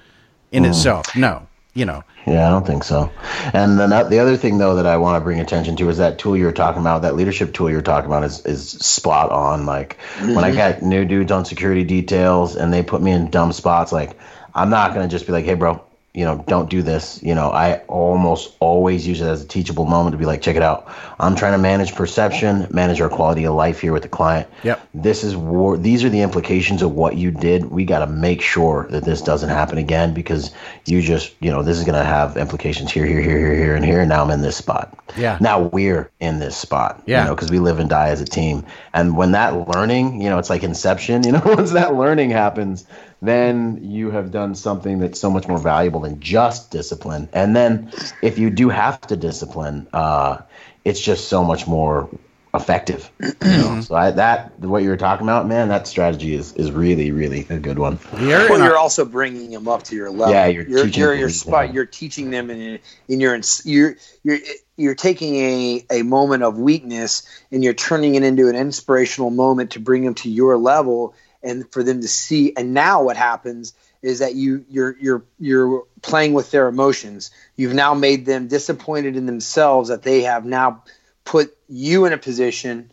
[0.53, 0.69] in mm.
[0.69, 1.17] itself?
[1.17, 2.03] No you know.
[2.29, 3.11] Yeah, I don't think so.
[3.55, 6.19] And then the other thing though that I want to bring attention to is that
[6.19, 9.65] tool you're talking about, that leadership tool you're talking about is is spot on.
[9.67, 10.35] Like mm-hmm.
[10.35, 13.93] when I got new dudes on security details and they put me in dumb spots,
[13.93, 14.19] like
[14.55, 15.83] I'm not gonna just be like, hey bro,
[16.15, 17.23] you know, don't do this.
[17.23, 20.57] You know, I almost always use it as a teachable moment to be like, check
[20.57, 20.93] it out.
[21.21, 24.49] I'm trying to manage perception, manage our quality of life here with the client.
[24.65, 24.89] Yep.
[24.95, 25.77] This is war.
[25.77, 27.67] These are the implications of what you did.
[27.67, 30.51] We got to make sure that this doesn't happen again because
[30.87, 33.77] you just, you know, this is going to have implications here, here, here, here, here,
[33.77, 34.01] and here.
[34.01, 34.99] And now I'm in this spot.
[35.17, 35.39] Yeah.
[35.41, 37.03] Now we're in this spot.
[37.07, 37.21] Yeah.
[37.21, 38.65] You know, because we live and die as a team.
[38.95, 41.23] And when that learning, you know, it's like inception.
[41.29, 42.87] You know, once that learning happens,
[43.21, 47.29] then you have done something that's so much more valuable than just discipline.
[47.33, 50.39] And then if you do have to discipline, uh,
[50.85, 52.09] it's just so much more
[52.55, 53.11] effective.
[53.21, 53.81] You know?
[53.81, 57.47] so I, that what you were talking about, man, that strategy is is really really
[57.49, 57.99] a good one.
[58.19, 60.35] You're, well, you're also bringing them up to your level.
[60.35, 61.75] Yeah, you're you're, you're your spot.
[61.75, 62.79] You're teaching them in
[63.09, 64.39] in your you're you're
[64.77, 69.73] you're taking a, a moment of weakness and you're turning it into an inspirational moment
[69.73, 72.53] to bring them to your level and for them to see.
[72.57, 77.31] And now what happens is that you you're you're you're playing with their emotions.
[77.57, 80.85] You've now made them disappointed in themselves that they have now
[81.25, 82.91] put you in a position,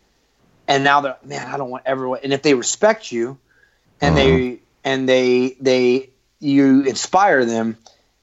[0.66, 2.20] and now they're man, I don't want everyone.
[2.24, 3.38] And if they respect you,
[4.00, 4.24] and uh-huh.
[4.24, 7.76] they and they they you inspire them,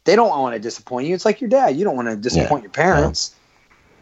[0.04, 1.16] they don't want to disappoint you.
[1.16, 1.78] It's like your dad.
[1.78, 2.66] You don't want to disappoint yeah.
[2.66, 3.36] your parents.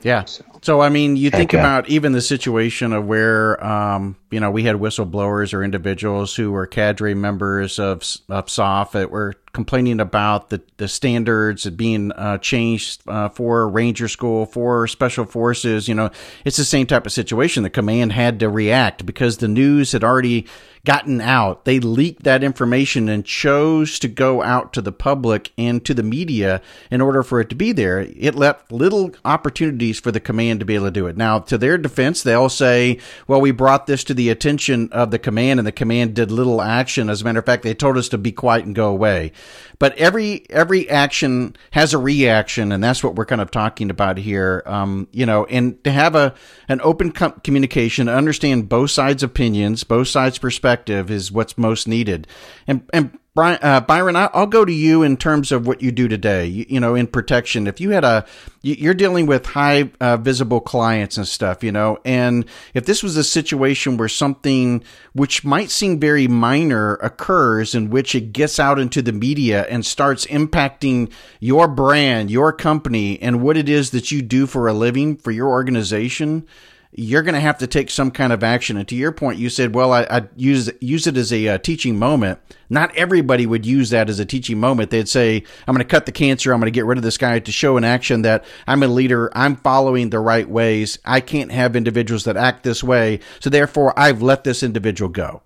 [0.01, 0.25] Yeah.
[0.25, 4.51] So, so I mean, you think about even the situation of where, um, you know,
[4.51, 9.99] we had whistleblowers or individuals who were cadre members of, of SOF that were complaining
[9.99, 15.87] about the, the standards being uh, changed uh, for Ranger School, for Special Forces.
[15.87, 16.11] You know,
[16.45, 17.63] it's the same type of situation.
[17.63, 20.45] The command had to react because the news had already
[20.85, 21.65] gotten out.
[21.65, 26.03] They leaked that information and chose to go out to the public and to the
[26.03, 27.99] media in order for it to be there.
[27.99, 31.17] It left little opportunities for the command to be able to do it.
[31.17, 35.19] Now, to their defense, they'll say, well, we brought this to the attention of the
[35.19, 37.09] command and the command did little action.
[37.09, 39.31] As a matter of fact, they told us to be quiet and go away.
[39.79, 42.71] But every, every action has a reaction.
[42.71, 44.63] And that's what we're kind of talking about here.
[44.65, 46.33] Um, you know, and to have a,
[46.67, 52.27] an open com- communication, understand both sides' opinions, both sides' perspective is what's most needed.
[52.67, 56.09] And, and Brian, uh, Byron, I'll go to you in terms of what you do
[56.09, 56.47] today.
[56.47, 58.25] You, you know, in protection, if you had a,
[58.61, 63.15] you're dealing with high uh, visible clients and stuff, you know, and if this was
[63.15, 68.79] a situation where something which might seem very minor occurs, in which it gets out
[68.79, 74.11] into the media and starts impacting your brand, your company, and what it is that
[74.11, 76.45] you do for a living for your organization,
[76.93, 78.77] you're going to have to take some kind of action.
[78.77, 81.57] And to your point, you said, well, I, I use, use it as a uh,
[81.57, 82.39] teaching moment.
[82.69, 84.91] Not everybody would use that as a teaching moment.
[84.91, 86.53] They'd say, I'm going to cut the cancer.
[86.53, 88.87] I'm going to get rid of this guy to show in action that I'm a
[88.87, 89.31] leader.
[89.35, 90.99] I'm following the right ways.
[91.05, 93.19] I can't have individuals that act this way.
[93.39, 95.41] So therefore, I've let this individual go.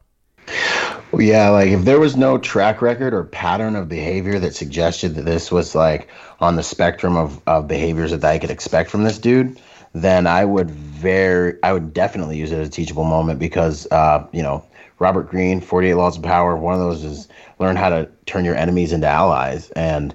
[1.18, 5.26] Yeah, like if there was no track record or pattern of behavior that suggested that
[5.26, 9.18] this was like on the spectrum of, of behaviors that I could expect from this
[9.18, 9.60] dude,
[9.96, 14.28] then I would very, I would definitely use it as a teachable moment because, uh,
[14.34, 14.64] you know,
[15.00, 17.28] Robert Greene, 48 Laws of Power, one of those is
[17.60, 19.70] learn how to turn your enemies into allies.
[19.72, 20.14] And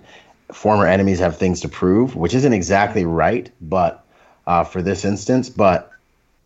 [0.53, 4.05] former enemies have things to prove, which isn't exactly right, but
[4.47, 5.91] uh, for this instance, but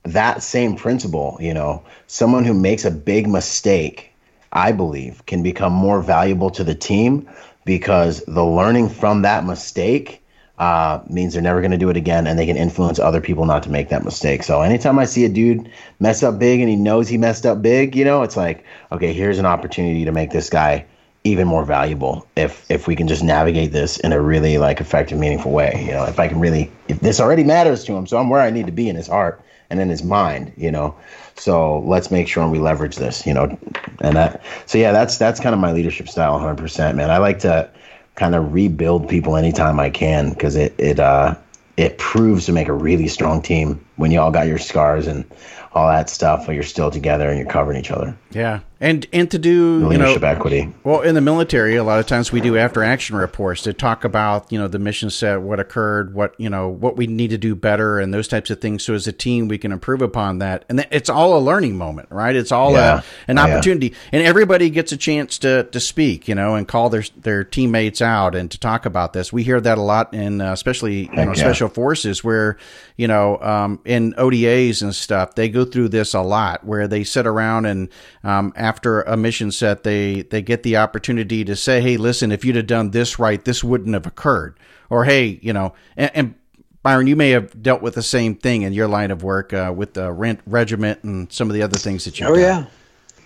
[0.05, 4.13] that same principle, you know, someone who makes a big mistake,
[4.53, 7.29] I believe, can become more valuable to the team
[7.65, 10.23] because the learning from that mistake
[10.59, 13.45] uh, means they're never going to do it again and they can influence other people
[13.45, 14.43] not to make that mistake.
[14.45, 17.61] So anytime I see a dude mess up big and he knows he messed up
[17.61, 20.87] big, you know, it's like, okay, here's an opportunity to make this guy
[21.25, 25.19] even more valuable if if we can just navigate this in a really like effective,
[25.19, 25.83] meaningful way.
[25.87, 28.43] You know, if I can really, if this already matters to him, so I'm where
[28.43, 30.53] I need to be in his heart and in his mind.
[30.57, 30.95] You know,
[31.35, 33.27] so let's make sure we leverage this.
[33.27, 33.59] You know,
[34.03, 34.43] and that.
[34.67, 37.11] So yeah, that's that's kind of my leadership style, 100 percent, man.
[37.11, 37.71] I like to
[38.15, 41.35] kind of rebuild people anytime I can because it it uh
[41.77, 45.25] it proves to make a really strong team when you all got your scars and
[45.73, 48.17] all that stuff, but you're still together and you're covering each other.
[48.31, 50.75] Yeah, and and to do leadership you know, equity.
[50.83, 54.05] Well, in the military, a lot of times we do after action reports to talk
[54.05, 57.39] about you know the mission set, what occurred, what you know what we need to
[57.39, 58.85] do better, and those types of things.
[58.85, 62.09] So as a team, we can improve upon that, and it's all a learning moment,
[62.11, 62.35] right?
[62.35, 63.01] It's all yeah.
[63.01, 63.95] a, an opportunity, yeah.
[64.12, 68.03] and everybody gets a chance to to speak, you know, and call their their teammates
[68.03, 69.33] out and to talk about this.
[69.33, 71.35] We hear that a lot in uh, especially you know yeah.
[71.35, 72.57] special forces where
[72.97, 77.05] you know um, in ODAs and stuff they go through this a lot where they
[77.05, 77.89] sit around and
[78.25, 82.45] um, after a mission set, they they get the opportunity to say, "Hey, listen, if
[82.45, 84.57] you'd have done this right, this wouldn't have occurred,"
[84.89, 86.35] or "Hey, you know," and, and
[86.83, 89.73] Byron, you may have dealt with the same thing in your line of work uh,
[89.77, 92.27] with the rent regiment and some of the other things that you.
[92.27, 92.41] Oh done.
[92.41, 92.67] yeah,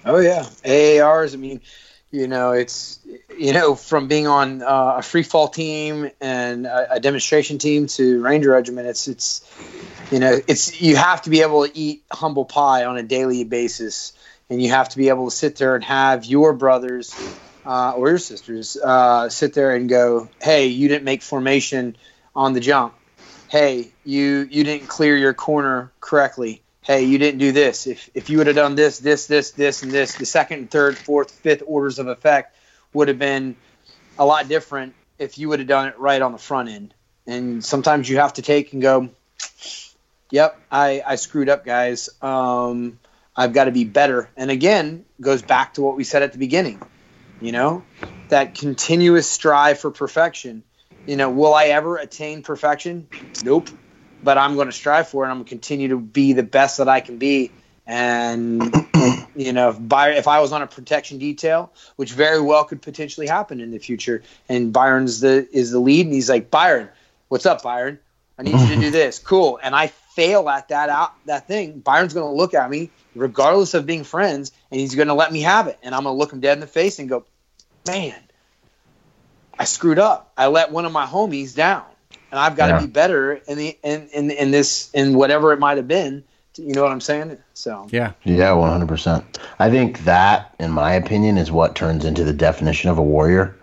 [0.05, 1.34] oh yeah, AARs.
[1.34, 1.61] I mean,
[2.11, 2.99] you know, it's
[3.39, 7.86] you know from being on uh, a free fall team and a, a, demonstration team
[7.86, 8.89] to Ranger Regiment.
[8.89, 9.49] It's it's
[10.11, 13.45] you know it's you have to be able to eat humble pie on a daily
[13.45, 14.14] basis
[14.51, 17.14] and you have to be able to sit there and have your brothers
[17.64, 21.96] uh, or your sisters uh, sit there and go, "Hey, you didn't make formation
[22.34, 22.94] on the jump.
[23.49, 26.62] Hey, you you didn't clear your corner correctly.
[26.82, 27.86] Hey, you didn't do this.
[27.86, 30.96] If if you would have done this, this, this, this, and this, the second, third,
[30.96, 32.57] fourth, fifth orders of effect
[32.94, 33.57] would have been
[34.18, 36.94] a lot different if you would have done it right on the front end.
[37.26, 39.11] And sometimes you have to take and go,
[40.30, 42.99] "Yep, I I screwed up, guys." Um,
[43.39, 44.28] I've got to be better.
[44.36, 46.82] And again, goes back to what we said at the beginning.
[47.41, 47.84] You know,
[48.30, 50.64] that continuous strive for perfection.
[51.07, 53.07] You know, will I ever attain perfection?
[53.45, 53.70] Nope.
[54.24, 55.28] But I'm going to strive for it.
[55.28, 57.53] I'm going to continue to be the best that I can be.
[57.86, 58.74] And
[59.36, 62.82] you know, if, Byron, if I was on a protection detail, which very well could
[62.82, 66.89] potentially happen in the future, and Byron's the is the lead, and he's like, Byron,
[67.28, 68.01] what's up, Byron?
[68.36, 69.20] I need you to do this.
[69.20, 69.61] Cool.
[69.62, 71.78] And I fail at that out that thing.
[71.78, 75.33] Byron's going to look at me regardless of being friends, and he's going to let
[75.33, 75.79] me have it.
[75.83, 77.25] And I'm going to look him dead in the face and go,
[77.87, 78.14] man,
[79.59, 80.33] I screwed up.
[80.37, 81.85] I let one of my homies down,
[82.31, 82.81] and I've got to yeah.
[82.81, 86.25] be better in the in, in in this in whatever it might have been.
[86.57, 87.39] You know what I'm saying?
[87.55, 88.89] So yeah, yeah, 100.
[88.89, 93.03] percent I think that, in my opinion, is what turns into the definition of a
[93.03, 93.57] warrior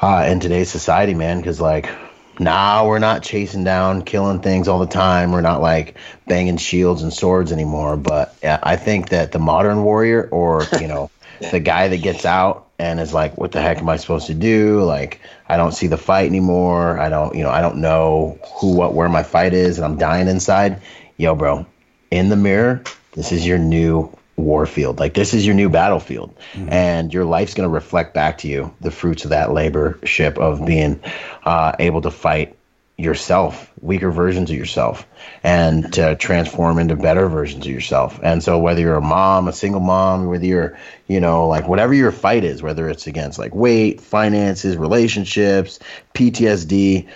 [0.00, 1.38] uh, in today's society, man.
[1.38, 1.90] Because like
[2.38, 5.32] Nah, we're not chasing down, killing things all the time.
[5.32, 7.96] We're not like banging shields and swords anymore.
[7.96, 11.10] But yeah, I think that the modern warrior, or you know,
[11.50, 14.34] the guy that gets out and is like, "What the heck am I supposed to
[14.34, 16.98] do?" Like, I don't see the fight anymore.
[16.98, 19.98] I don't, you know, I don't know who, what, where my fight is, and I'm
[19.98, 20.80] dying inside.
[21.18, 21.66] Yo, bro,
[22.10, 24.10] in the mirror, this is your new
[24.42, 24.98] warfield.
[24.98, 26.68] Like this is your new battlefield, mm-hmm.
[26.70, 30.38] and your life's going to reflect back to you the fruits of that labor ship
[30.38, 31.00] of being
[31.44, 32.56] uh, able to fight
[32.98, 35.06] yourself, weaker versions of yourself,
[35.42, 38.20] and to transform into better versions of yourself.
[38.22, 40.78] And so, whether you're a mom, a single mom, whether you're,
[41.08, 45.78] you know, like whatever your fight is, whether it's against like weight, finances, relationships,
[46.14, 47.08] PTSD,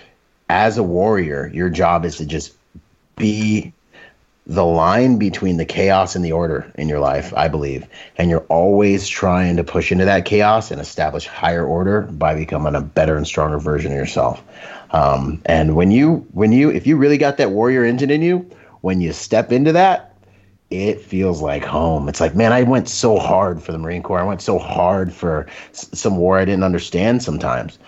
[0.48, 2.52] as a warrior, your job is to just
[3.16, 3.72] be
[4.47, 7.86] the line between the chaos and the order in your life, I believe.
[8.16, 12.76] And you're always trying to push into that chaos and establish higher order by becoming
[12.76, 14.42] a better and stronger version of yourself.
[14.92, 18.49] Um, and when you, when you, if you really got that warrior engine in you,
[18.82, 20.14] when you step into that,
[20.70, 22.09] it feels like home.
[22.09, 24.20] It's like, man, I went so hard for the Marine Corps.
[24.20, 27.78] I went so hard for s- some war I didn't understand sometimes.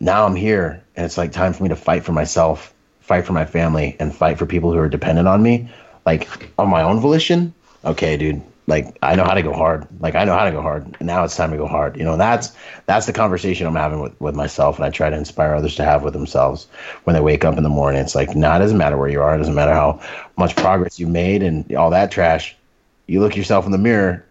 [0.00, 2.74] Now I'm here, and it's like time for me to fight for myself
[3.10, 5.68] fight for my family and fight for people who are dependent on me,
[6.06, 6.28] like
[6.60, 7.52] on my own volition,
[7.84, 9.84] okay, dude, like I know how to go hard.
[9.98, 10.96] Like I know how to go hard.
[11.00, 11.96] Now it's time to go hard.
[11.96, 12.52] You know, that's
[12.86, 15.84] that's the conversation I'm having with, with myself and I try to inspire others to
[15.84, 16.68] have with themselves
[17.02, 18.00] when they wake up in the morning.
[18.00, 20.00] It's like, nah, it doesn't matter where you are, it doesn't matter how
[20.36, 22.54] much progress you made and all that trash.
[23.08, 24.24] You look yourself in the mirror,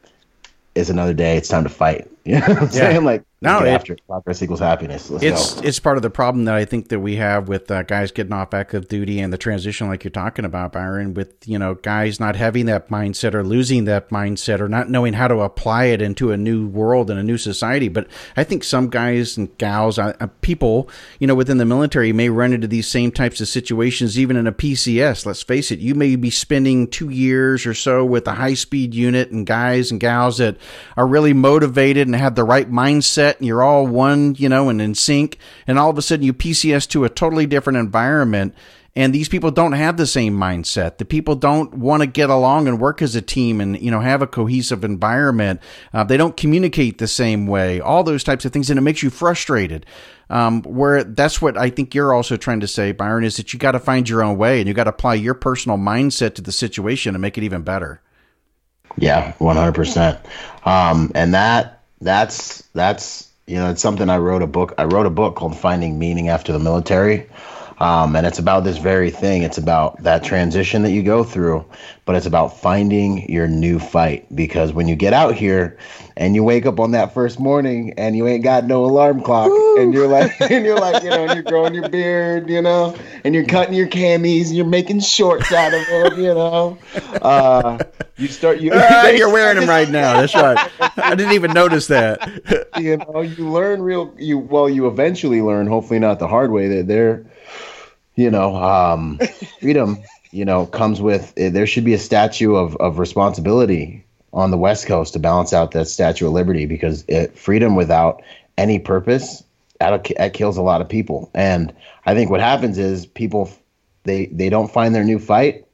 [0.74, 2.08] it's another day, it's time to fight.
[2.26, 2.70] You know what I'm yeah.
[2.70, 3.06] saying?
[3.06, 5.10] Like no, it, after progress equals happiness.
[5.10, 5.62] Let's it's go.
[5.68, 8.34] it's part of the problem that I think that we have with uh, guys getting
[8.34, 12.20] off active duty and the transition, like you're talking about, Byron, with you know guys
[12.20, 16.02] not having that mindset or losing that mindset or not knowing how to apply it
[16.02, 17.88] into a new world and a new society.
[17.88, 20.90] But I think some guys and gals, uh, uh people,
[21.20, 24.48] you know, within the military may run into these same types of situations, even in
[24.48, 25.26] a PCS.
[25.26, 28.94] Let's face it, you may be spending two years or so with a high speed
[28.94, 30.58] unit and guys and gals that
[30.98, 34.82] are really motivated and have the right mindset and you're all one, you know, and
[34.82, 35.38] in sync.
[35.68, 38.56] And all of a sudden you PCS to a totally different environment
[38.96, 40.98] and these people don't have the same mindset.
[40.98, 44.00] The people don't want to get along and work as a team and you know
[44.00, 45.62] have a cohesive environment.
[45.94, 47.80] Uh, they don't communicate the same way.
[47.80, 49.86] All those types of things, and it makes you frustrated.
[50.30, 53.58] Um, where that's what I think you're also trying to say, Byron, is that you
[53.58, 56.42] got to find your own way and you got to apply your personal mindset to
[56.42, 58.02] the situation and make it even better.
[58.98, 60.20] Yeah, one hundred percent.
[60.66, 64.74] Um, and that that's that's you know it's something I wrote a book.
[64.78, 67.28] I wrote a book called Finding Meaning After the Military.
[67.80, 69.44] Um, and it's about this very thing.
[69.44, 71.66] It's about that transition that you go through,
[72.06, 74.26] but it's about finding your new fight.
[74.36, 75.78] Because when you get out here
[76.18, 79.50] and you wake up on that first morning and you ain't got no alarm clock,
[79.78, 82.96] and you're like, and you're like, you know, and you're growing your beard, you know,
[83.24, 86.78] and you're cutting your camis and you're making shorts out of them, you know,
[87.22, 87.78] uh,
[88.20, 88.74] you start you.
[88.74, 90.20] Uh, you're wearing them right now.
[90.20, 90.70] That's right.
[90.98, 92.68] I didn't even notice that.
[92.78, 94.14] you know, you learn real.
[94.18, 95.68] You well, you eventually learn.
[95.68, 96.68] Hopefully, not the hard way.
[96.68, 97.26] That they're
[98.20, 99.18] you know, um,
[99.62, 104.52] freedom, you know, comes with eh, there should be a statue of, of responsibility on
[104.52, 108.22] the West Coast to balance out that Statue of Liberty because it, freedom without
[108.58, 109.44] any purpose
[109.80, 111.32] that kills a lot of people.
[111.34, 111.74] And
[112.06, 113.50] I think what happens is people
[114.04, 115.66] they they don't find their new fight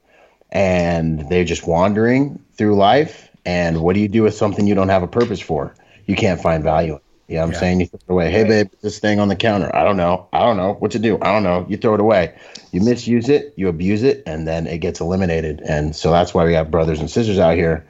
[0.52, 3.28] and they're just wandering through life.
[3.44, 5.74] And what do you do with something you don't have a purpose for?
[6.06, 7.00] You can't find value.
[7.28, 7.58] You know what I'm yeah.
[7.58, 7.80] saying?
[7.80, 8.30] You throw it away.
[8.30, 9.74] Hey, babe, this thing on the counter.
[9.74, 10.28] I don't know.
[10.32, 11.18] I don't know what to do.
[11.20, 11.66] I don't know.
[11.68, 12.34] You throw it away.
[12.70, 15.60] You misuse it, you abuse it, and then it gets eliminated.
[15.62, 17.86] And so that's why we have brothers and sisters out here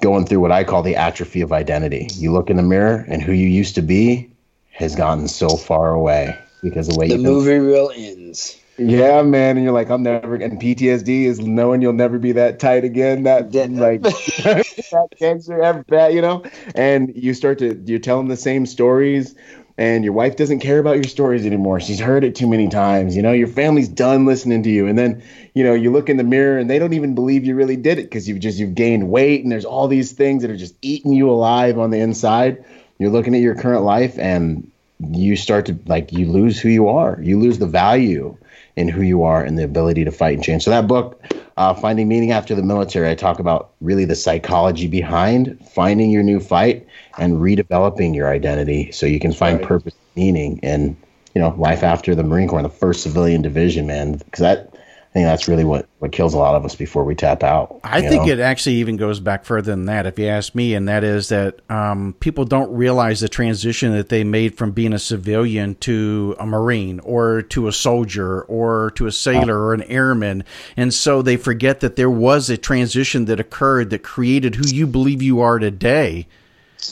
[0.00, 2.08] going through what I call the atrophy of identity.
[2.14, 4.30] You look in the mirror, and who you used to be
[4.72, 8.58] has gotten so far away because the way the you movie reel ends.
[8.78, 10.34] Yeah, man, and you're like, I'm never.
[10.36, 13.24] And PTSD is knowing you'll never be that tight again.
[13.24, 14.02] That like
[14.42, 16.42] that cancer ever bad, you know.
[16.74, 19.34] And you start to you're telling the same stories,
[19.76, 21.80] and your wife doesn't care about your stories anymore.
[21.80, 23.14] She's heard it too many times.
[23.14, 25.22] You know, your family's done listening to you, and then
[25.54, 27.98] you know you look in the mirror and they don't even believe you really did
[27.98, 30.74] it because you've just you've gained weight, and there's all these things that are just
[30.80, 32.64] eating you alive on the inside.
[32.98, 34.70] You're looking at your current life and
[35.10, 37.18] you start to like you lose who you are.
[37.20, 38.36] You lose the value
[38.76, 40.64] in who you are and the ability to fight and change.
[40.64, 41.22] So that book,
[41.56, 46.22] uh, Finding Meaning After the Military, I talk about really the psychology behind finding your
[46.22, 46.86] new fight
[47.18, 49.68] and redeveloping your identity so you can find right.
[49.68, 50.96] purpose, meaning, and
[51.34, 54.14] you know life after the Marine Corps, the First Civilian Division, man.
[54.14, 54.74] Because that
[55.12, 57.80] I think that's really what, what kills a lot of us before we tap out.
[57.84, 58.32] I think know?
[58.32, 61.28] it actually even goes back further than that, if you ask me, and that is
[61.28, 66.34] that um, people don't realize the transition that they made from being a civilian to
[66.40, 70.44] a Marine or to a soldier or to a sailor or an airman.
[70.78, 74.86] And so they forget that there was a transition that occurred that created who you
[74.86, 76.26] believe you are today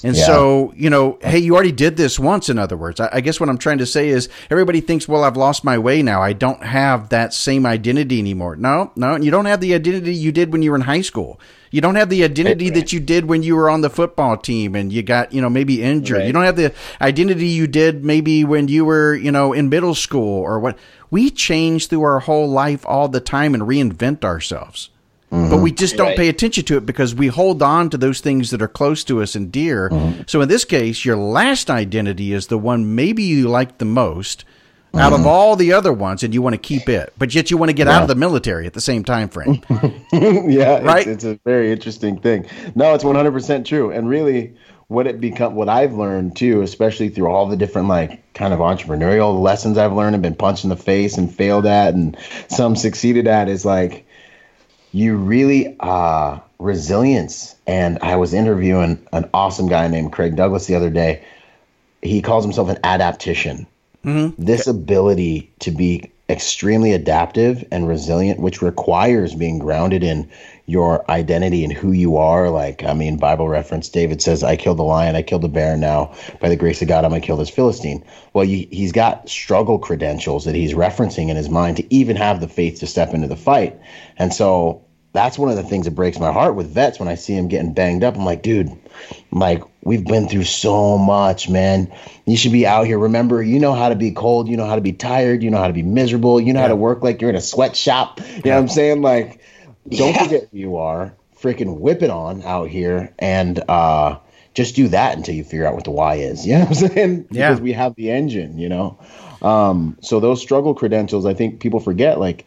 [0.05, 0.24] and yeah.
[0.24, 3.01] so, you know, hey, you already did this once, in other words.
[3.01, 5.78] I, I, guess what I'm trying to say is everybody thinks, well, I've lost my
[5.78, 6.22] way now.
[6.22, 8.57] I don't have that same identity anymore.
[8.57, 11.41] No, no, you don't have the identity you did when you were in high school.
[11.70, 12.74] You don't have the identity right.
[12.74, 15.51] that you did when you were on the football team and you got, you know,
[15.51, 16.18] maybe injured.
[16.18, 16.26] Right.
[16.26, 19.95] You don't have the identity you did maybe when you were, you know, in middle
[19.95, 20.78] school or what.
[21.12, 24.91] We change through our whole life all the time and reinvent ourselves.
[25.31, 25.51] Mm-hmm.
[25.51, 26.16] But we just don't right.
[26.16, 29.22] pay attention to it because we hold on to those things that are close to
[29.22, 29.89] us and dear.
[29.89, 30.22] Mm-hmm.
[30.26, 34.45] So in this case, your last identity is the one maybe you like the most
[34.89, 34.99] mm-hmm.
[34.99, 35.28] out of mm-hmm.
[35.28, 37.74] all the other ones, and you want to keep it, but yet you want to
[37.74, 37.97] get yeah.
[37.97, 39.62] out of the military at the same time frame.
[40.12, 41.07] yeah, right.
[41.07, 42.47] It's, it's, a very interesting thing.
[42.74, 44.57] No, it's one hundred percent true, and really.
[44.89, 48.59] What it become, what I've learned too, especially through all the different like kind of
[48.59, 52.18] entrepreneurial lessons I've learned and been punched in the face and failed at, and
[52.49, 54.05] some succeeded at, is like
[54.93, 57.57] you really uh resilience.
[57.66, 61.22] And i was interviewing an awesome guy named craig douglas the other day.
[62.03, 63.66] He calls himself an adaptician
[64.05, 64.43] mm-hmm.
[64.43, 70.30] this ability to be extremely adaptive and resilient which requires being grounded in
[70.71, 74.79] your identity and who you are like i mean bible reference david says i killed
[74.79, 77.37] the lion i killed the bear now by the grace of god i'm gonna kill
[77.37, 81.95] this philistine well you, he's got struggle credentials that he's referencing in his mind to
[81.95, 83.79] even have the faith to step into the fight
[84.16, 87.16] and so that's one of the things that breaks my heart with vets when I
[87.16, 88.14] see them getting banged up.
[88.14, 91.93] I'm like, dude, I'm like, we've been through so much, man.
[92.27, 92.99] You should be out here.
[92.99, 95.59] Remember, you know how to be cold, you know how to be tired, you know
[95.59, 96.66] how to be miserable, you know yeah.
[96.66, 98.21] how to work like you're in a sweatshop.
[98.21, 99.03] You know what I'm saying?
[99.03, 99.41] Like,
[99.89, 100.24] don't yeah.
[100.24, 101.14] forget who you are.
[101.41, 104.18] Freaking whip it on out here and uh
[104.53, 106.47] just do that until you figure out what the why is.
[106.51, 107.26] You know what I'm saying?
[107.31, 107.51] Yeah.
[107.51, 108.99] Because we have the engine, you know.
[109.43, 112.45] Um, so those struggle credentials, I think people forget, like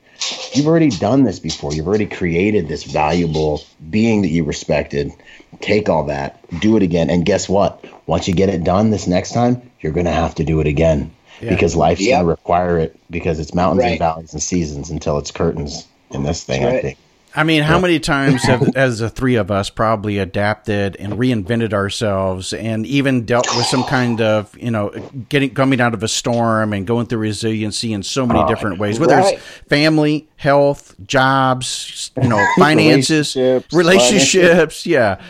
[0.53, 1.73] you've already done this before.
[1.73, 5.11] You've already created this valuable being that you respected.
[5.59, 7.83] Take all that, do it again, and guess what?
[8.05, 10.67] Once you get it done this next time, you're going to have to do it
[10.67, 11.11] again
[11.41, 11.49] yeah.
[11.49, 12.17] because life's yep.
[12.17, 13.91] going to require it because it's mountains right.
[13.91, 16.63] and valleys and seasons until it's curtains in this thing.
[16.63, 16.75] Right.
[16.75, 16.97] I think.
[17.35, 21.73] I mean, how many times have, as the three of us, probably adapted and reinvented
[21.73, 24.89] ourselves, and even dealt with some kind of, you know,
[25.29, 28.77] getting coming out of a storm and going through resiliency in so many oh, different
[28.77, 29.35] ways, whether right.
[29.35, 35.21] it's family, health, jobs, you know, finances, relationships, relationships yeah.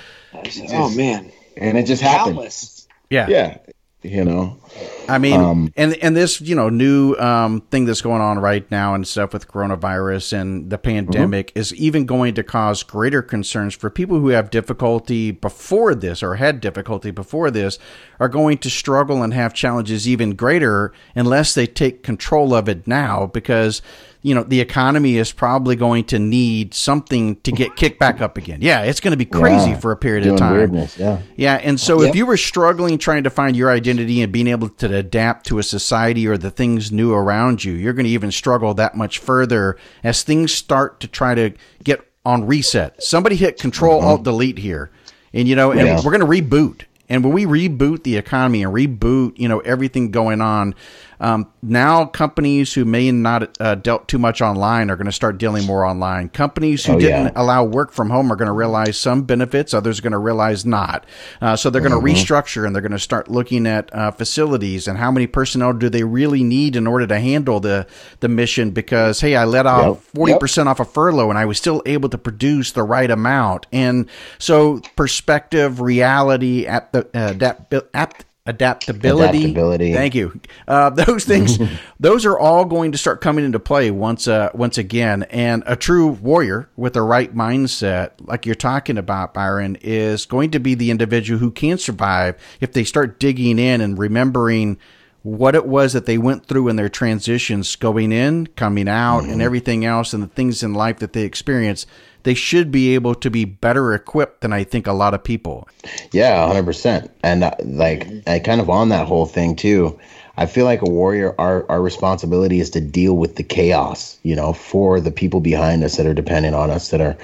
[0.72, 2.88] oh man, and it just happens.
[3.10, 3.58] Yeah, yeah,
[4.02, 4.60] you know.
[5.08, 8.70] I mean, um, and and this you know new um, thing that's going on right
[8.72, 11.60] now and stuff with coronavirus and the pandemic mm-hmm.
[11.60, 16.36] is even going to cause greater concerns for people who have difficulty before this or
[16.36, 17.78] had difficulty before this
[18.20, 22.88] are going to struggle and have challenges even greater unless they take control of it
[22.88, 23.82] now because
[24.24, 28.38] you know the economy is probably going to need something to get kicked back up
[28.38, 28.60] again.
[28.62, 30.54] Yeah, it's going to be crazy yeah, for a period of time.
[30.54, 32.10] Weirdness, yeah, yeah, and so yep.
[32.10, 35.60] if you were struggling trying to find your identity and being able to adapt to
[35.60, 39.20] a society or the things new around you, you're going to even struggle that much
[39.20, 41.54] further as things start to try to
[41.84, 43.02] get on reset.
[43.04, 44.10] Somebody hit Control uh-huh.
[44.10, 44.92] Alt Delete here,
[45.34, 46.02] and you know, and yeah.
[46.04, 46.84] we're going to reboot.
[47.10, 50.74] And when we reboot the economy and reboot, you know, everything going on,
[51.20, 55.38] um, now, companies who may not uh, dealt too much online are going to start
[55.38, 56.30] dealing more online.
[56.30, 57.32] Companies who oh, didn't yeah.
[57.36, 60.66] allow work from home are going to realize some benefits, others are going to realize
[60.66, 61.06] not.
[61.42, 62.08] Uh, so they're going to mm-hmm.
[62.08, 65.90] restructure and they're going to start looking at uh, facilities and how many personnel do
[65.90, 67.88] they really need in order to handle the
[68.20, 68.72] the mission.
[68.72, 70.40] Because hey, I let off forty yep.
[70.40, 73.68] percent off a furlough and I was still able to produce the right amount.
[73.72, 74.10] And
[74.40, 79.40] so perspective, reality, at the uh, at adaptability.
[79.40, 79.94] Adaptability.
[79.94, 80.40] Thank you.
[80.68, 81.58] Uh, those things,
[82.00, 85.24] those are all going to start coming into play once, uh, once again.
[85.24, 90.52] And a true warrior with the right mindset, like you're talking about, Byron, is going
[90.52, 94.78] to be the individual who can survive if they start digging in and remembering
[95.24, 99.32] what it was that they went through in their transitions going in, coming out, mm-hmm.
[99.32, 101.86] and everything else, and the things in life that they experience
[102.24, 105.68] they should be able to be better equipped than I think a lot of people.
[106.12, 107.10] Yeah, 100%.
[107.22, 110.00] And uh, like, I kind of on that whole thing too.
[110.36, 114.36] I feel like a warrior, our, our responsibility is to deal with the chaos, you
[114.36, 117.16] know, for the people behind us that are dependent on us, that are,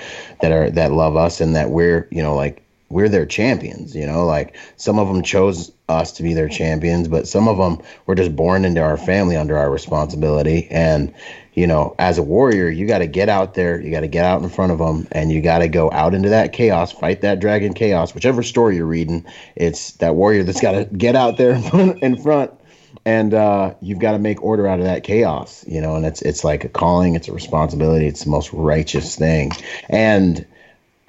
[0.42, 4.06] that are, that love us and that we're, you know, like we're their champions, you
[4.06, 7.80] know, like some of them chose us to be their champions, but some of them
[8.08, 10.68] were just born into our family under our responsibility.
[10.72, 11.14] And,
[11.54, 14.26] you know, as a warrior, you got to get out there, you got to get
[14.26, 17.22] out in front of them, and you got to go out into that chaos, fight
[17.22, 18.16] that dragon chaos.
[18.16, 19.26] Whichever story you're reading,
[19.56, 21.54] it's that warrior that's got to get out there
[22.02, 22.54] in front,
[23.06, 25.64] and uh, you've got to make order out of that chaos.
[25.68, 29.16] You know, and it's it's like a calling, it's a responsibility, it's the most righteous
[29.16, 29.52] thing,
[29.90, 30.46] and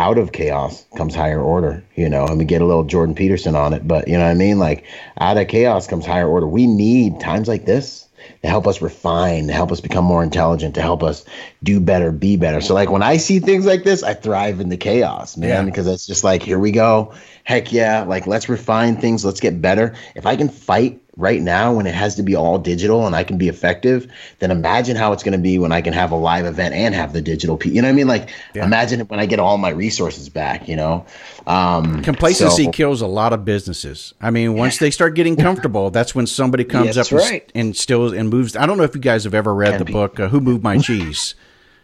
[0.01, 3.55] out of chaos comes higher order, you know, and we get a little Jordan Peterson
[3.55, 4.59] on it, but you know what I mean?
[4.59, 4.87] Like
[5.19, 6.47] out of chaos comes higher order.
[6.47, 8.09] We need times like this
[8.43, 11.27] to help us refine, to help us become more intelligent, to help us
[11.63, 12.63] do better, be better.
[12.63, 15.63] So like when I see things like this, I thrive in the chaos, man, yeah.
[15.65, 17.13] because it's just like, here we go.
[17.45, 18.05] Heck yeah.
[18.05, 19.23] Like let's refine things.
[19.23, 19.97] Let's get better.
[20.15, 23.25] If I can fight right now when it has to be all digital and I
[23.25, 26.17] can be effective, then imagine how it's going to be when I can have a
[26.17, 27.73] live event and have the digital piece.
[27.73, 28.07] You know what I mean?
[28.07, 28.65] Like yeah.
[28.65, 31.05] imagine when I get all my resources back, you know?
[31.47, 34.15] Um, Complacency so, kills a lot of businesses.
[34.21, 37.51] I mean, once they start getting comfortable, that's when somebody comes up right.
[37.55, 38.57] and, and still and moves.
[38.57, 39.93] I don't know if you guys have ever read can the be.
[39.93, 41.35] book, uh, Who Moved My Cheese?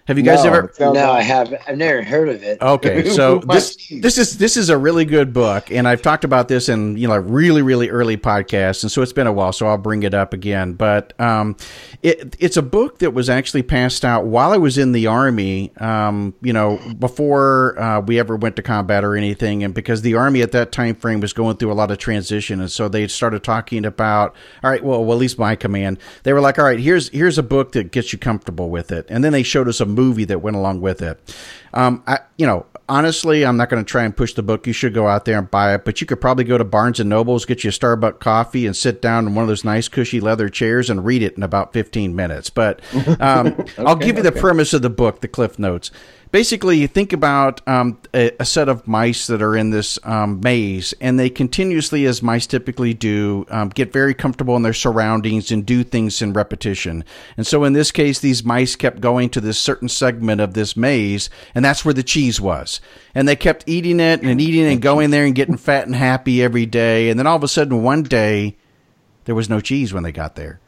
[0.06, 0.72] Have you guys no, ever?
[0.78, 1.52] No, I have.
[1.66, 2.62] I've never heard of it.
[2.62, 6.46] Okay, so this this is this is a really good book, and I've talked about
[6.46, 9.66] this in you know really really early podcasts, and so it's been a while, so
[9.66, 10.74] I'll bring it up again.
[10.74, 11.56] But um,
[12.04, 15.72] it it's a book that was actually passed out while I was in the army.
[15.78, 20.14] Um, you know, before uh, we ever went to combat or anything, and because the
[20.14, 23.08] army at that time frame was going through a lot of transition, and so they
[23.08, 26.64] started talking about all right, well, well at least my command, they were like, all
[26.64, 29.66] right, here's here's a book that gets you comfortable with it, and then they showed
[29.66, 31.36] us a movie that went along with it.
[31.72, 34.66] Um, I, you know, honestly, I'm not going to try and push the book.
[34.66, 37.00] You should go out there and buy it, but you could probably go to Barnes
[37.00, 39.88] and Nobles, get you a Starbucks coffee, and sit down in one of those nice,
[39.88, 42.50] cushy leather chairs and read it in about 15 minutes.
[42.50, 42.80] But
[43.20, 45.90] um, okay, I'll give you the premise of the book, the Cliff Notes
[46.36, 50.38] basically you think about um, a, a, set of mice that are in this um,
[50.42, 55.50] maze and they continuously as mice typically do um, get very comfortable in their surroundings
[55.50, 57.02] and do things in repetition.
[57.38, 60.76] And so in this case these mice kept going to this certain segment of this
[60.76, 62.82] maze and that's where the cheese was.
[63.14, 66.42] And they kept eating it and eating and going there and getting fat and happy
[66.42, 67.08] every day.
[67.08, 68.58] And then all of a sudden one day
[69.26, 70.60] there was no cheese when they got there.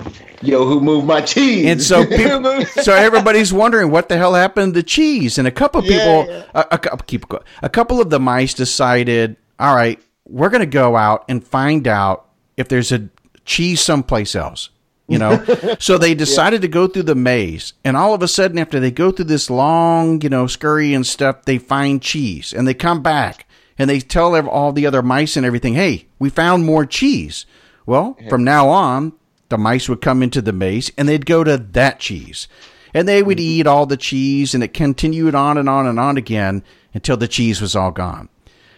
[0.43, 1.67] Yo, who moved my cheese?
[1.67, 5.39] And so people, so everybody's wondering what the hell happened to cheese.
[5.39, 7.25] And a couple of people, Yeah, A, a, keep
[7.63, 11.87] a couple of the mice decided, all right, we're going to go out and find
[11.87, 13.09] out if there's a
[13.45, 14.71] cheese someplace else.
[15.07, 15.43] You know,
[15.79, 18.91] so they decided to go through the maze, and all of a sudden, after they
[18.91, 23.03] go through this long, you know, scurry and stuff, they find cheese, and they come
[23.03, 23.47] back
[23.79, 27.47] and they tell all the other mice and everything, "Hey, we found more cheese."
[27.89, 29.15] Well, from now on,
[29.49, 32.47] the mice would come into the maze and they'd go to that cheese.
[32.93, 33.61] And they would mm-hmm.
[33.61, 36.63] eat all the cheese and it continued on and on and on again
[36.93, 38.29] until the cheese was all gone.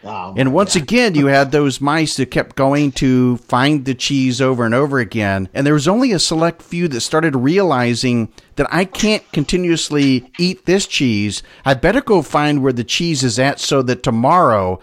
[0.04, 4.40] Oh, And once again, you had those mice that kept going to find the cheese
[4.40, 5.48] over and over again.
[5.54, 10.66] And there was only a select few that started realizing that I can't continuously eat
[10.66, 11.42] this cheese.
[11.64, 14.78] I better go find where the cheese is at so that tomorrow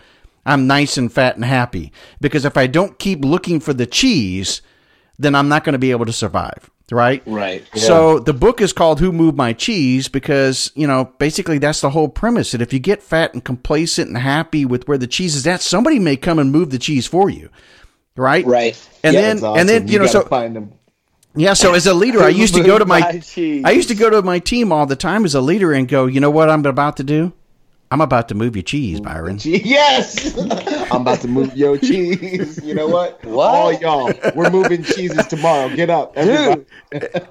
[0.48, 1.92] I'm nice and fat and happy.
[2.22, 4.62] Because if I don't keep looking for the cheese,
[5.20, 6.70] then I'm not going to be able to survive.
[6.90, 7.22] Right?
[7.26, 7.68] Right.
[7.76, 11.90] So the book is called Who Moved My Cheese because, you know, basically that's the
[11.90, 15.36] whole premise that if you get fat and complacent and happy with where the cheese
[15.36, 17.50] is at, somebody may come and move the cheese for you.
[18.16, 18.46] Right?
[18.46, 18.90] Right.
[19.04, 19.60] And Yeah, then awesome.
[19.60, 20.72] and then you, know so find them.
[21.36, 23.62] yeah, so as a leader I used to go to my My.
[23.66, 26.06] I used to go to my team all the time as a leader and go,
[26.06, 27.34] "You know what I'm about to do?
[27.92, 30.38] I'm about to move your cheese, Byron." Yes,
[30.92, 32.64] I'm about to move your cheese.
[32.64, 33.24] You know what?
[33.26, 33.56] What?
[33.56, 35.74] All y'all, we're moving cheeses tomorrow.
[35.76, 36.66] Get up, everybody.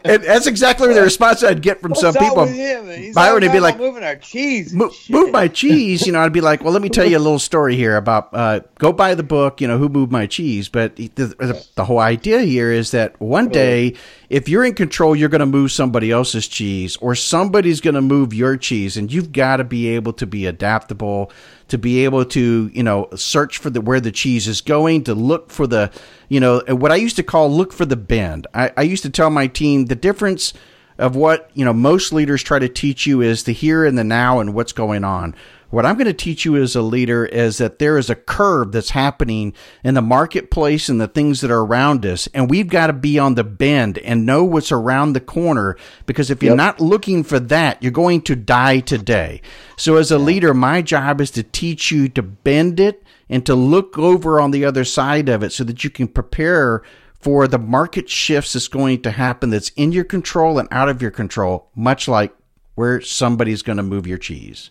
[0.05, 2.43] And that's exactly the response I'd get from some What's up people.
[2.43, 2.89] with him?
[2.89, 4.73] He's Byron always would be like, moving our cheese.
[4.75, 7.19] Mo- move my cheese, you know, I'd be like, well, let me tell you a
[7.19, 10.69] little story here about uh, go buy the book, you know, who moved my cheese.
[10.69, 13.95] But the, the, the whole idea here is that one day,
[14.29, 18.03] if you're in control, you're going to move somebody else's cheese, or somebody's going to
[18.03, 21.30] move your cheese, and you've got to be able to be adaptable,
[21.68, 25.14] to be able to, you know, search for the where the cheese is going, to
[25.14, 25.90] look for the,
[26.28, 28.47] you know, what I used to call look for the bend.
[28.55, 30.53] I, I used to tell my team the difference
[30.99, 34.05] of what you know most leaders try to teach you is the here and the
[34.05, 35.34] now and what's going on
[35.71, 38.73] what i'm going to teach you as a leader is that there is a curve
[38.73, 39.53] that's happening
[39.83, 43.19] in the marketplace and the things that are around us and we've got to be
[43.19, 47.39] on the bend and know what's around the corner because if you're not looking for
[47.39, 49.41] that you're going to die today.
[49.77, 53.55] So as a leader my job is to teach you to bend it and to
[53.55, 56.83] look over on the other side of it so that you can prepare
[57.21, 61.03] for the market shifts that's going to happen that's in your control and out of
[61.03, 62.35] your control, much like
[62.75, 64.71] where somebody's going to move your cheese.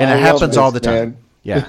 [0.00, 0.94] And I it happens all the time.
[1.10, 1.16] man.
[1.42, 1.66] Yeah.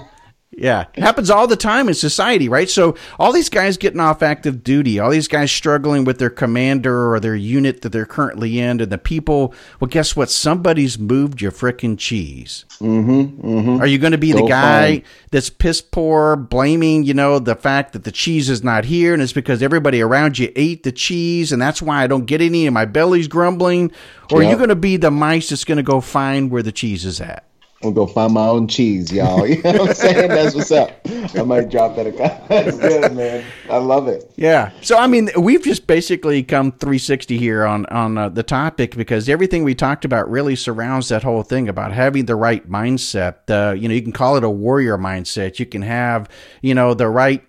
[0.54, 0.88] Yeah.
[0.94, 2.70] It happens all the time in society, right?
[2.70, 7.10] So all these guys getting off active duty, all these guys struggling with their commander
[7.10, 10.30] or their unit that they're currently in, and the people, well, guess what?
[10.30, 12.66] Somebody's moved your frickin' cheese.
[12.82, 13.48] Mm-hmm.
[13.48, 13.82] Mm-hmm.
[13.82, 17.56] Are you going to be the guy find- that's piss poor, blaming, you know, the
[17.56, 20.92] fact that the cheese is not here and it's because everybody around you ate the
[20.92, 23.90] cheese and that's why I don't get any and my belly's grumbling?
[24.34, 24.58] Or are you Yep.
[24.58, 27.46] going to be the mice that's going to go find where the cheese is at?
[27.84, 29.48] I'm gonna go find my own cheese, y'all.
[29.52, 30.28] You know what I'm saying?
[30.30, 30.92] That's what's up.
[31.36, 32.16] I might drop that.
[32.48, 33.44] That's good, man.
[33.70, 34.32] I love it.
[34.36, 34.72] Yeah.
[34.82, 39.28] So I mean, we've just basically come 360 here on on uh, the topic because
[39.28, 43.50] everything we talked about really surrounds that whole thing about having the right mindset.
[43.50, 45.58] Uh, you know, you can call it a warrior mindset.
[45.58, 46.30] You can have,
[46.62, 47.44] you know, the right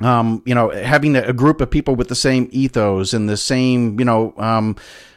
[0.00, 3.36] um, you know, having a, a group of people with the same ethos and the
[3.36, 4.76] same, you know, um,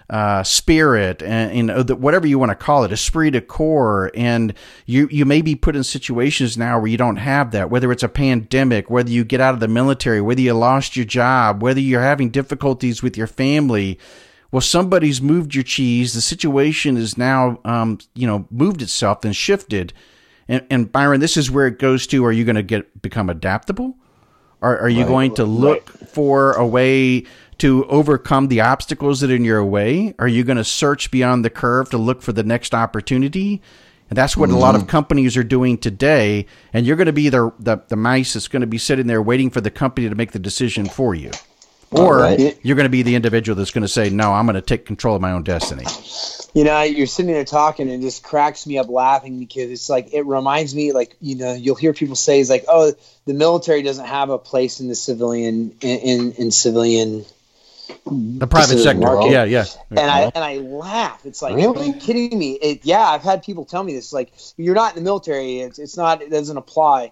[0.09, 4.09] uh, spirit and, you know, the, whatever you want to call it, esprit de corps.
[4.15, 4.53] And
[4.85, 8.03] you, you may be put in situations now where you don't have that, whether it's
[8.03, 11.81] a pandemic, whether you get out of the military, whether you lost your job, whether
[11.81, 13.99] you're having difficulties with your family.
[14.49, 16.13] Well, somebody's moved your cheese.
[16.13, 19.91] The situation is now, um, you know, moved itself and shifted.
[20.47, 22.23] And, and Byron, this is where it goes to.
[22.23, 23.97] Are you going to get become adaptable?
[24.61, 27.25] Are, are you Right, going to look for a way
[27.59, 30.13] to overcome the obstacles that are in your way?
[30.19, 33.61] Are you going to search beyond the curve to look for the next opportunity?
[34.09, 34.83] And that's what a lot Mm-hmm.
[34.83, 36.45] of companies are doing today.
[36.71, 39.21] And you're going to be the, the, the mice that's going to be sitting there
[39.21, 41.31] waiting for the company to make the decision for you.
[41.89, 42.59] Or right.
[42.63, 44.85] you're going to be the individual that's going to say, no, I'm going to take
[44.85, 45.85] control of my own destiny.
[46.53, 49.89] You know, you're sitting there talking and it just cracks me up laughing because it's
[49.89, 52.93] like it reminds me like you know you'll hear people say is like oh
[53.25, 57.25] the military doesn't have a place in the civilian in in, in civilian
[58.05, 59.01] The private sector.
[59.01, 59.31] market.
[59.31, 59.65] Yeah, yeah.
[59.91, 61.25] and I and I laugh.
[61.25, 61.79] It's like, Really?
[61.81, 62.53] are you kidding me?
[62.53, 64.11] It, yeah, I've had people tell me this.
[64.13, 65.59] Like, you're not in the military.
[65.59, 66.21] It's, it's not.
[66.21, 67.11] It doesn't apply.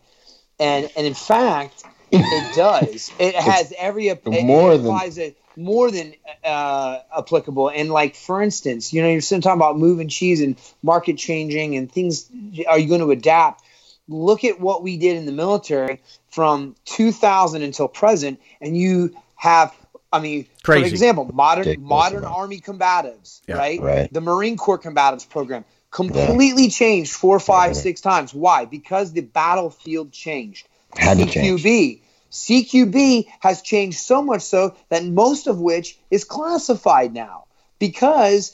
[0.60, 3.12] And and in fact, it does.
[3.20, 4.08] It has every.
[4.08, 6.14] It, more it than- it more than
[6.44, 7.70] uh, applicable.
[7.70, 11.76] And like for instance, you know, you're sitting talking about moving cheese and market changing
[11.76, 12.30] and things.
[12.68, 13.64] Are you going to adapt?
[14.08, 19.74] Look at what we did in the military from 2000 until present, and you have
[20.16, 20.82] I mean, Crazy.
[20.84, 22.36] for example, modern Ridiculous modern amount.
[22.36, 23.58] Army combatives, Yeah.
[23.58, 23.82] right?
[23.82, 24.14] Right.
[24.14, 27.82] The Marine Corps combatives program completely changed four, five, Yeah.
[27.82, 28.34] six times.
[28.34, 28.66] Why?
[28.66, 30.68] Because the battlefield changed.
[30.96, 31.62] Had to change.
[31.62, 32.02] CQB.
[32.32, 37.46] CQB has changed so much so that most of which is classified now
[37.80, 38.54] because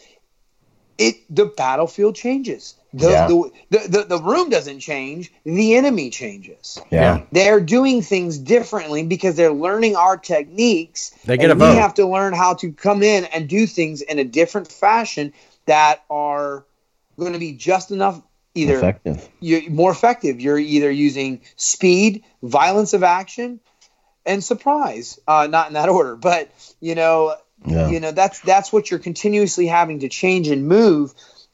[0.98, 2.76] it the battlefield changes.
[2.94, 3.28] The, Yeah.
[3.28, 6.78] the, the, the, the room doesn't change, the enemy changes.
[6.92, 7.22] Yeah.
[7.32, 11.12] They're doing things differently because they're learning our techniques.
[11.26, 14.02] They get and a we have to learn how to come in and do things
[14.02, 15.32] in a different fashion
[15.68, 16.66] that are
[17.18, 18.22] going to be just enough
[18.56, 19.30] either Effective.
[19.40, 20.42] you're more effective.
[20.42, 23.62] You're either using speed, violence of action,
[24.26, 25.18] and surprise.
[25.26, 27.36] Uh, not in that order, but you know,
[27.66, 27.90] Yeah.
[27.90, 31.14] you know that's that's what you're continuously having to change and move,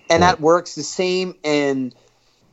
[0.10, 1.94] and that works the same in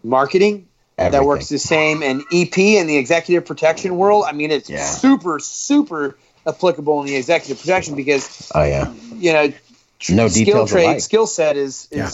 [0.03, 0.69] marketing.
[0.97, 4.25] That works the same in EP in the executive protection world.
[4.29, 4.85] I mean, it's Yeah.
[4.85, 8.93] super super applicable in the executive protection because Oh yeah.
[9.17, 9.53] you know
[10.11, 12.11] No skill trade skill set is is Yeah.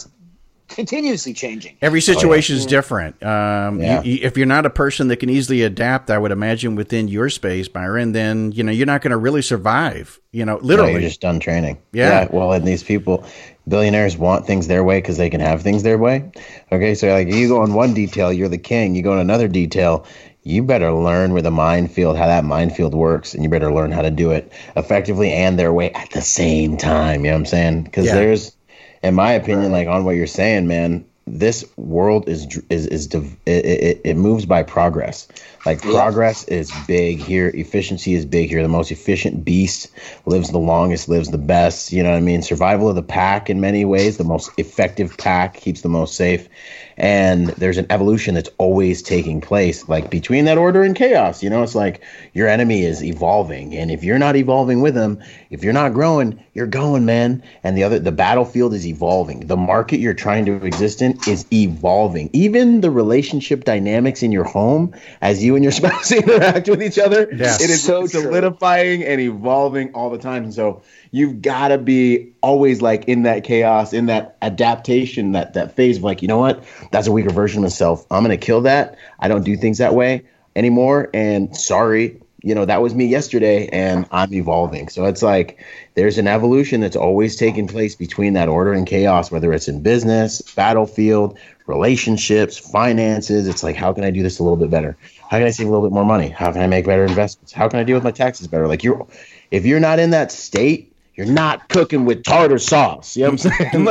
[0.69, 1.75] continuously changing.
[1.81, 3.21] Every situation is different.
[3.23, 4.01] Um, Yeah.
[4.01, 7.07] you, you, if you're not a person that can easily adapt, I would imagine within
[7.07, 10.19] your space, Byron, then you know you're not going to really survive.
[10.31, 10.93] You know, No, literally.
[10.93, 11.77] you're just done training.
[11.91, 12.27] Yeah.
[12.31, 13.25] Well, and these people,
[13.67, 16.31] billionaires want things their way because they can have things their way.
[16.71, 16.95] Okay.
[16.95, 18.95] So, like, you go in one detail, you're the king.
[18.95, 20.05] You go in another detail,
[20.43, 24.01] you better learn where the minefield, how that minefield works, and you better learn how
[24.01, 27.23] to do it effectively and their way at the same time.
[27.23, 27.83] You know what I'm saying?
[27.83, 28.15] Because Yeah.
[28.15, 28.55] there's,
[29.03, 33.37] in my opinion, like on what you're saying, man, this world is is is div-
[33.45, 35.27] it, it, it moves by progress.
[35.65, 38.61] Like progress is big here, efficiency is big here.
[38.63, 39.87] The most efficient beast
[40.25, 41.91] lives the longest, lives the best.
[41.91, 42.41] You know what I mean?
[42.41, 44.17] Survival of the pack in many ways.
[44.17, 46.49] The most effective pack keeps the most safe.
[46.97, 51.41] And there's an evolution that's always taking place, like between that order and chaos.
[51.41, 52.01] You know, it's like
[52.33, 56.43] your enemy is evolving, and if you're not evolving with them, if you're not growing,
[56.53, 57.43] you're going, man.
[57.63, 59.47] And the other, the battlefield is evolving.
[59.47, 62.29] The market you're trying to exist in is evolving.
[62.33, 66.99] Even the relationship dynamics in your home, as you and your spouse interact with each
[66.99, 67.55] other, Yeah.
[67.55, 68.21] it is So true.
[68.21, 70.43] solidifying and evolving all the time.
[70.43, 70.81] And so
[71.11, 75.97] you've got to be always like in that chaos, in that adaptation, that that phase
[75.97, 78.05] of like, you know what, that's a weaker version of myself.
[78.09, 78.97] I'm gonna kill that.
[79.19, 80.23] I don't do things that way
[80.55, 81.09] anymore.
[81.13, 84.89] And sorry, you know that was me yesterday, and I'm evolving.
[84.89, 89.31] So it's like there's an evolution that's always taking place between that order and chaos,
[89.31, 91.37] whether it's in business, battlefield,
[91.67, 93.47] relationships, finances.
[93.47, 94.97] It's like, how can I do this a little bit better?
[95.29, 96.29] How can I save a little bit more money?
[96.29, 97.51] How can I make better investments?
[97.51, 98.67] How can I deal with my taxes better?
[98.67, 99.07] Like you're,
[99.51, 100.90] if you're not in that state,
[101.25, 103.15] you're not cooking with tartar sauce.
[103.15, 103.71] You know what I'm mm-hmm.
[103.71, 103.85] saying?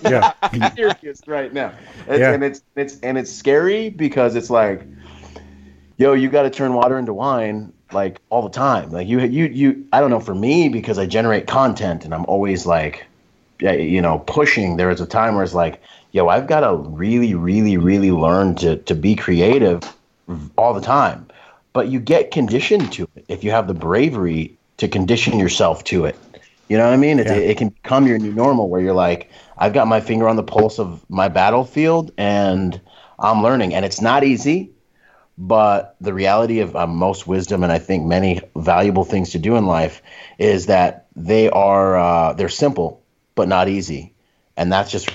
[0.04, 0.32] like, you're Yeah.
[0.52, 1.72] not serious right now.
[2.06, 2.32] And, Yeah.
[2.32, 4.82] and it's it's and it's scary because it's like,
[5.96, 8.90] yo, you got to turn water into wine like all the time.
[8.90, 9.86] Like you you you.
[9.92, 13.06] I don't know for me because I generate content and I'm always like,
[13.60, 14.76] you know, pushing.
[14.76, 15.82] There was a time where it's like,
[16.12, 19.82] yo, I've got to really, really, really learn to to be creative
[20.56, 21.26] all the time.
[21.72, 26.04] But you get conditioned to it if you have the bravery to condition yourself to
[26.06, 26.16] it.
[26.68, 27.18] You know what I mean?
[27.20, 27.34] It, Yeah.
[27.34, 30.42] it can become your new normal where you're like, I've got my finger on the
[30.42, 32.80] pulse of my battlefield and
[33.18, 33.74] I'm learning.
[33.74, 34.72] And it's not easy,
[35.38, 39.56] but the reality of uh, most wisdom and I think many valuable things to do
[39.56, 40.02] in life
[40.38, 43.02] is that they are uh, they're simple
[43.34, 44.14] but not easy,
[44.56, 45.10] and that's just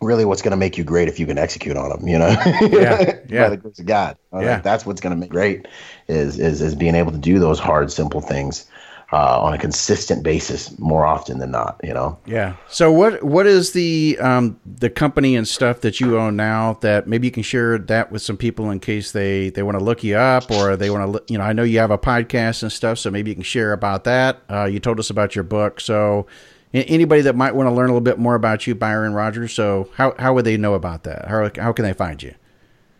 [0.00, 2.06] really what's going to make you great if you can execute on them.
[2.06, 3.42] You know, Yeah, yeah.
[3.44, 4.16] by the grace of God.
[4.32, 4.54] Yeah.
[4.54, 5.66] think that's what's going to make great
[6.08, 8.66] is is is being able to do those hard, simple things
[9.12, 11.80] uh, on a consistent basis more often than not.
[11.82, 12.18] You know.
[12.26, 12.56] Yeah.
[12.68, 17.06] So what what is the um, the company and stuff that you own now that
[17.06, 20.02] maybe you can share that with some people in case they they want to look
[20.02, 22.72] you up or they want to you know I know you have a podcast and
[22.72, 24.42] stuff so maybe you can share about that.
[24.50, 26.26] Uh, you told us about your book so.
[26.72, 29.52] Anybody that might want to learn a little bit more about you, Byron Rodgers.
[29.52, 31.28] So, how, how would they know about that?
[31.28, 32.34] How, how can they find you?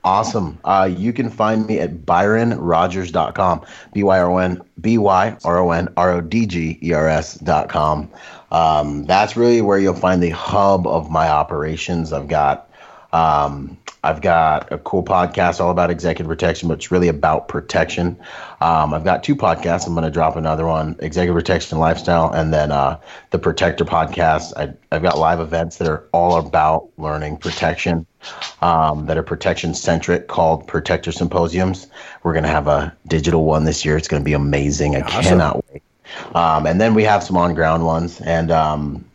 [0.05, 0.59] Awesome.
[0.65, 3.65] Uh, you can find me at byronrodgers.com.
[3.95, 6.93] B Y R O N B Y R O N R O D G E
[6.93, 8.11] R S dot com.
[8.51, 12.13] Um, that's really where you'll find the hub of my operations.
[12.13, 12.69] I've got
[13.15, 18.19] um, I've got a cool podcast all about executive protection, but it's really about protection.
[18.61, 19.87] Um, I've got two podcasts.
[19.87, 23.01] I'm going to drop another one, Executive Protection Lifestyle, and then uh,
[23.31, 24.53] the Protector podcast.
[24.59, 28.05] I, I've got live events that are all about learning protection,
[28.61, 31.87] um, that are protection centric, called Protector Symposiums.
[32.25, 33.97] We're going to have a digital one this year.
[33.97, 34.97] It's going to be amazing.
[34.97, 35.23] I Awesome.
[35.23, 35.83] cannot wait.
[36.35, 38.21] Um, and then we have some on ground ones.
[38.21, 39.07] And, um,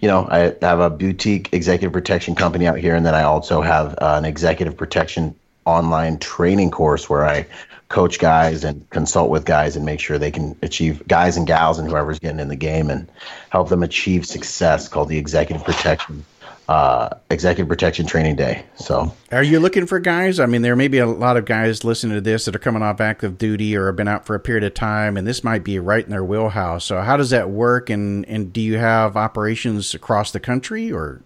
[0.00, 2.94] you know, I have a boutique executive protection company out here.
[2.94, 7.46] And then I also have uh, an executive protection online training course where I
[7.88, 11.78] coach guys and consult with guys and make sure they can achieve guys and gals
[11.78, 13.08] and whoever's getting in the game and
[13.50, 16.24] help them achieve success called the executive protection
[16.68, 18.64] uh, executive protection training day.
[18.74, 20.40] So, are you looking for guys?
[20.40, 22.82] I mean, there may be a lot of guys listening to this that are coming
[22.82, 25.62] off active duty or have been out for a period of time, and this might
[25.62, 26.84] be right in their wheelhouse.
[26.84, 27.88] So, how does that work?
[27.90, 31.22] And and do you have operations across the country or?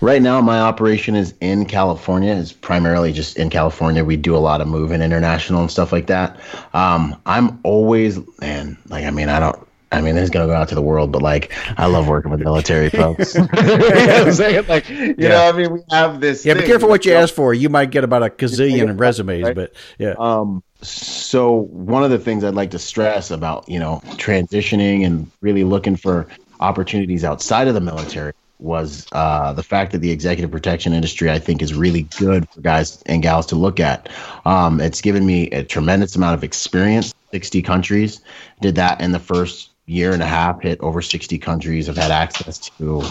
[0.00, 2.34] Right now, my operation is in California.
[2.34, 4.04] It's primarily just in California.
[4.04, 6.40] We do a lot of moving international and stuff like that.
[6.74, 10.54] Um, I'm always, man, like, I mean, I don't, I mean, this is gonna go
[10.54, 13.34] out to the world, but like, I love working with military folks.
[13.34, 14.66] you know I'm saying?
[14.66, 15.28] Like, you yeah.
[15.28, 16.44] know, I mean, we have this.
[16.44, 17.54] Yeah, be careful what you ask for.
[17.54, 19.54] You might get about a gazillion resumes, right?
[19.54, 20.14] but yeah.
[20.18, 20.62] Um.
[20.82, 25.62] So one of the things I'd like to stress about, you know, transitioning and really
[25.62, 26.26] looking for
[26.58, 28.32] opportunities outside of the military
[28.62, 32.60] was uh, the fact that the executive protection industry, I think, is really good for
[32.60, 34.08] guys and gals to look at.
[34.44, 37.14] Um, it's given me a tremendous amount of experience.
[37.32, 38.20] 60 countries
[38.60, 40.62] did that in the first year and a half.
[40.62, 41.88] Hit over 60 countries.
[41.88, 43.02] I've had access to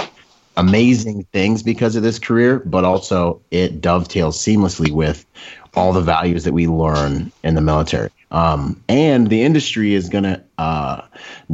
[0.58, 5.26] amazing things because of this career, but also it dovetails seamlessly with
[5.76, 8.10] all the values that we learn in the military.
[8.32, 11.02] Um, and the industry is going to uh,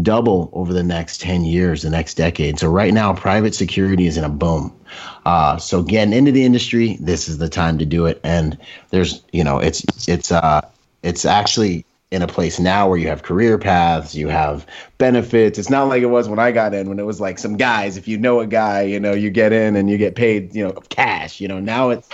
[0.01, 2.59] double over the next 10 years, the next decade.
[2.59, 4.79] So, right now, private security is in a boom.
[5.25, 8.19] Uh, so, getting into the industry, this is the time to do it.
[8.23, 8.59] And
[8.91, 10.61] there's, you know, it's, it's, uh,
[11.01, 14.65] it's actually in a place now where you have career paths, you have
[14.97, 15.59] benefits.
[15.59, 17.97] It's not like it was when I got in, when it was like some guys.
[17.97, 20.65] If you know a guy, you know, you get in and you get paid, you
[20.65, 21.41] know, cash.
[21.41, 22.07] You know, now it's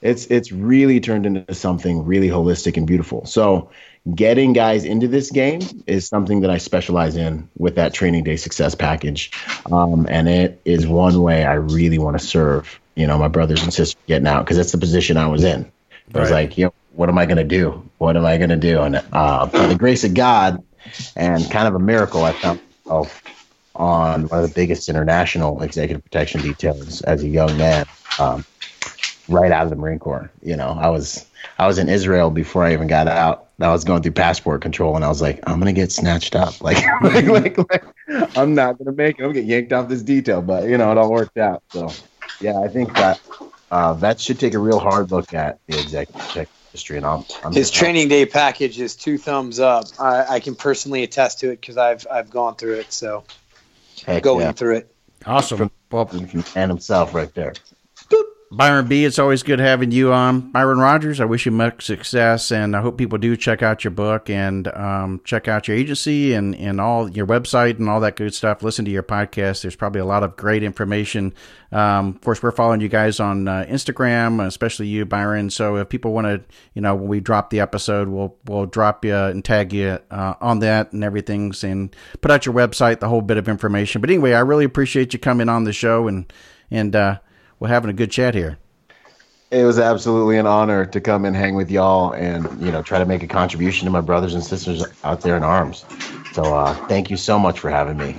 [0.00, 3.26] it's it's really turned into something really holistic and beautiful.
[3.26, 3.70] So
[4.14, 8.36] getting guys into this game is something that I specialize in with that training day
[8.36, 9.30] success package,
[9.70, 12.80] um, and it is one way I really want to serve.
[12.94, 15.70] You know, my brothers and sisters getting out because that's the position I was in.
[16.14, 17.88] I was like, you know, what am I going to do?
[17.98, 18.80] What am I going to do?
[18.80, 20.62] And uh, by the grace of God
[21.16, 23.22] and kind of a miracle, I found myself
[23.74, 27.84] on one of the biggest international executive protection details as a young man.
[28.18, 28.44] Um,
[29.28, 30.30] right out of the Marine Corps.
[30.42, 31.24] You know, I was
[31.58, 33.48] I was in Israel before I even got out.
[33.60, 36.54] I was going through passport control, and I was like, I'm gonna get snatched up.
[36.62, 37.84] Like, like, like, like,
[38.36, 39.22] I'm not gonna make it.
[39.22, 41.62] I'm gonna get yanked off this detail, but you know, it all worked out.
[41.72, 41.88] So,
[42.40, 43.20] yeah, I think that
[43.70, 46.96] uh, vets should take a real hard look at the executive industry.
[46.96, 49.86] And I'm, I'm his training day package is two thumbs up.
[49.98, 52.92] I, I can personally attest to it because I've I've gone through it.
[52.92, 53.24] So,
[54.04, 54.52] Heck going yeah.
[54.52, 54.94] through it.
[55.26, 55.58] Awesome.
[55.58, 56.08] From, well,
[56.54, 57.54] and himself right there.
[58.50, 60.52] Byron B, it's always good having you on.
[60.52, 63.90] Byron Rodgers, I wish you much success, and I hope people do check out your
[63.90, 68.16] book and um, check out your agency and, and all your website and all that
[68.16, 68.62] good stuff.
[68.62, 69.60] Listen to your podcast.
[69.60, 71.34] There's probably a lot of great information.
[71.72, 75.50] Um, of course, we're following you guys on uh, Instagram, especially you, Byron.
[75.50, 76.40] So if people want to,
[76.72, 80.34] you know, when we drop the episode, we'll we'll drop you and tag you uh,
[80.40, 84.00] on that and everything, and put out your website, the whole bit of information.
[84.00, 86.32] But anyway, I really appreciate you coming on the show and
[86.70, 86.96] and.
[86.96, 87.18] Uh,
[87.60, 88.58] we're having a good chat here.
[89.50, 92.98] It was absolutely an honor to come and hang with y'all and you know try
[92.98, 95.84] to make a contribution to my brothers and sisters out there in arms.
[96.32, 98.16] So uh, thank you so much for having me.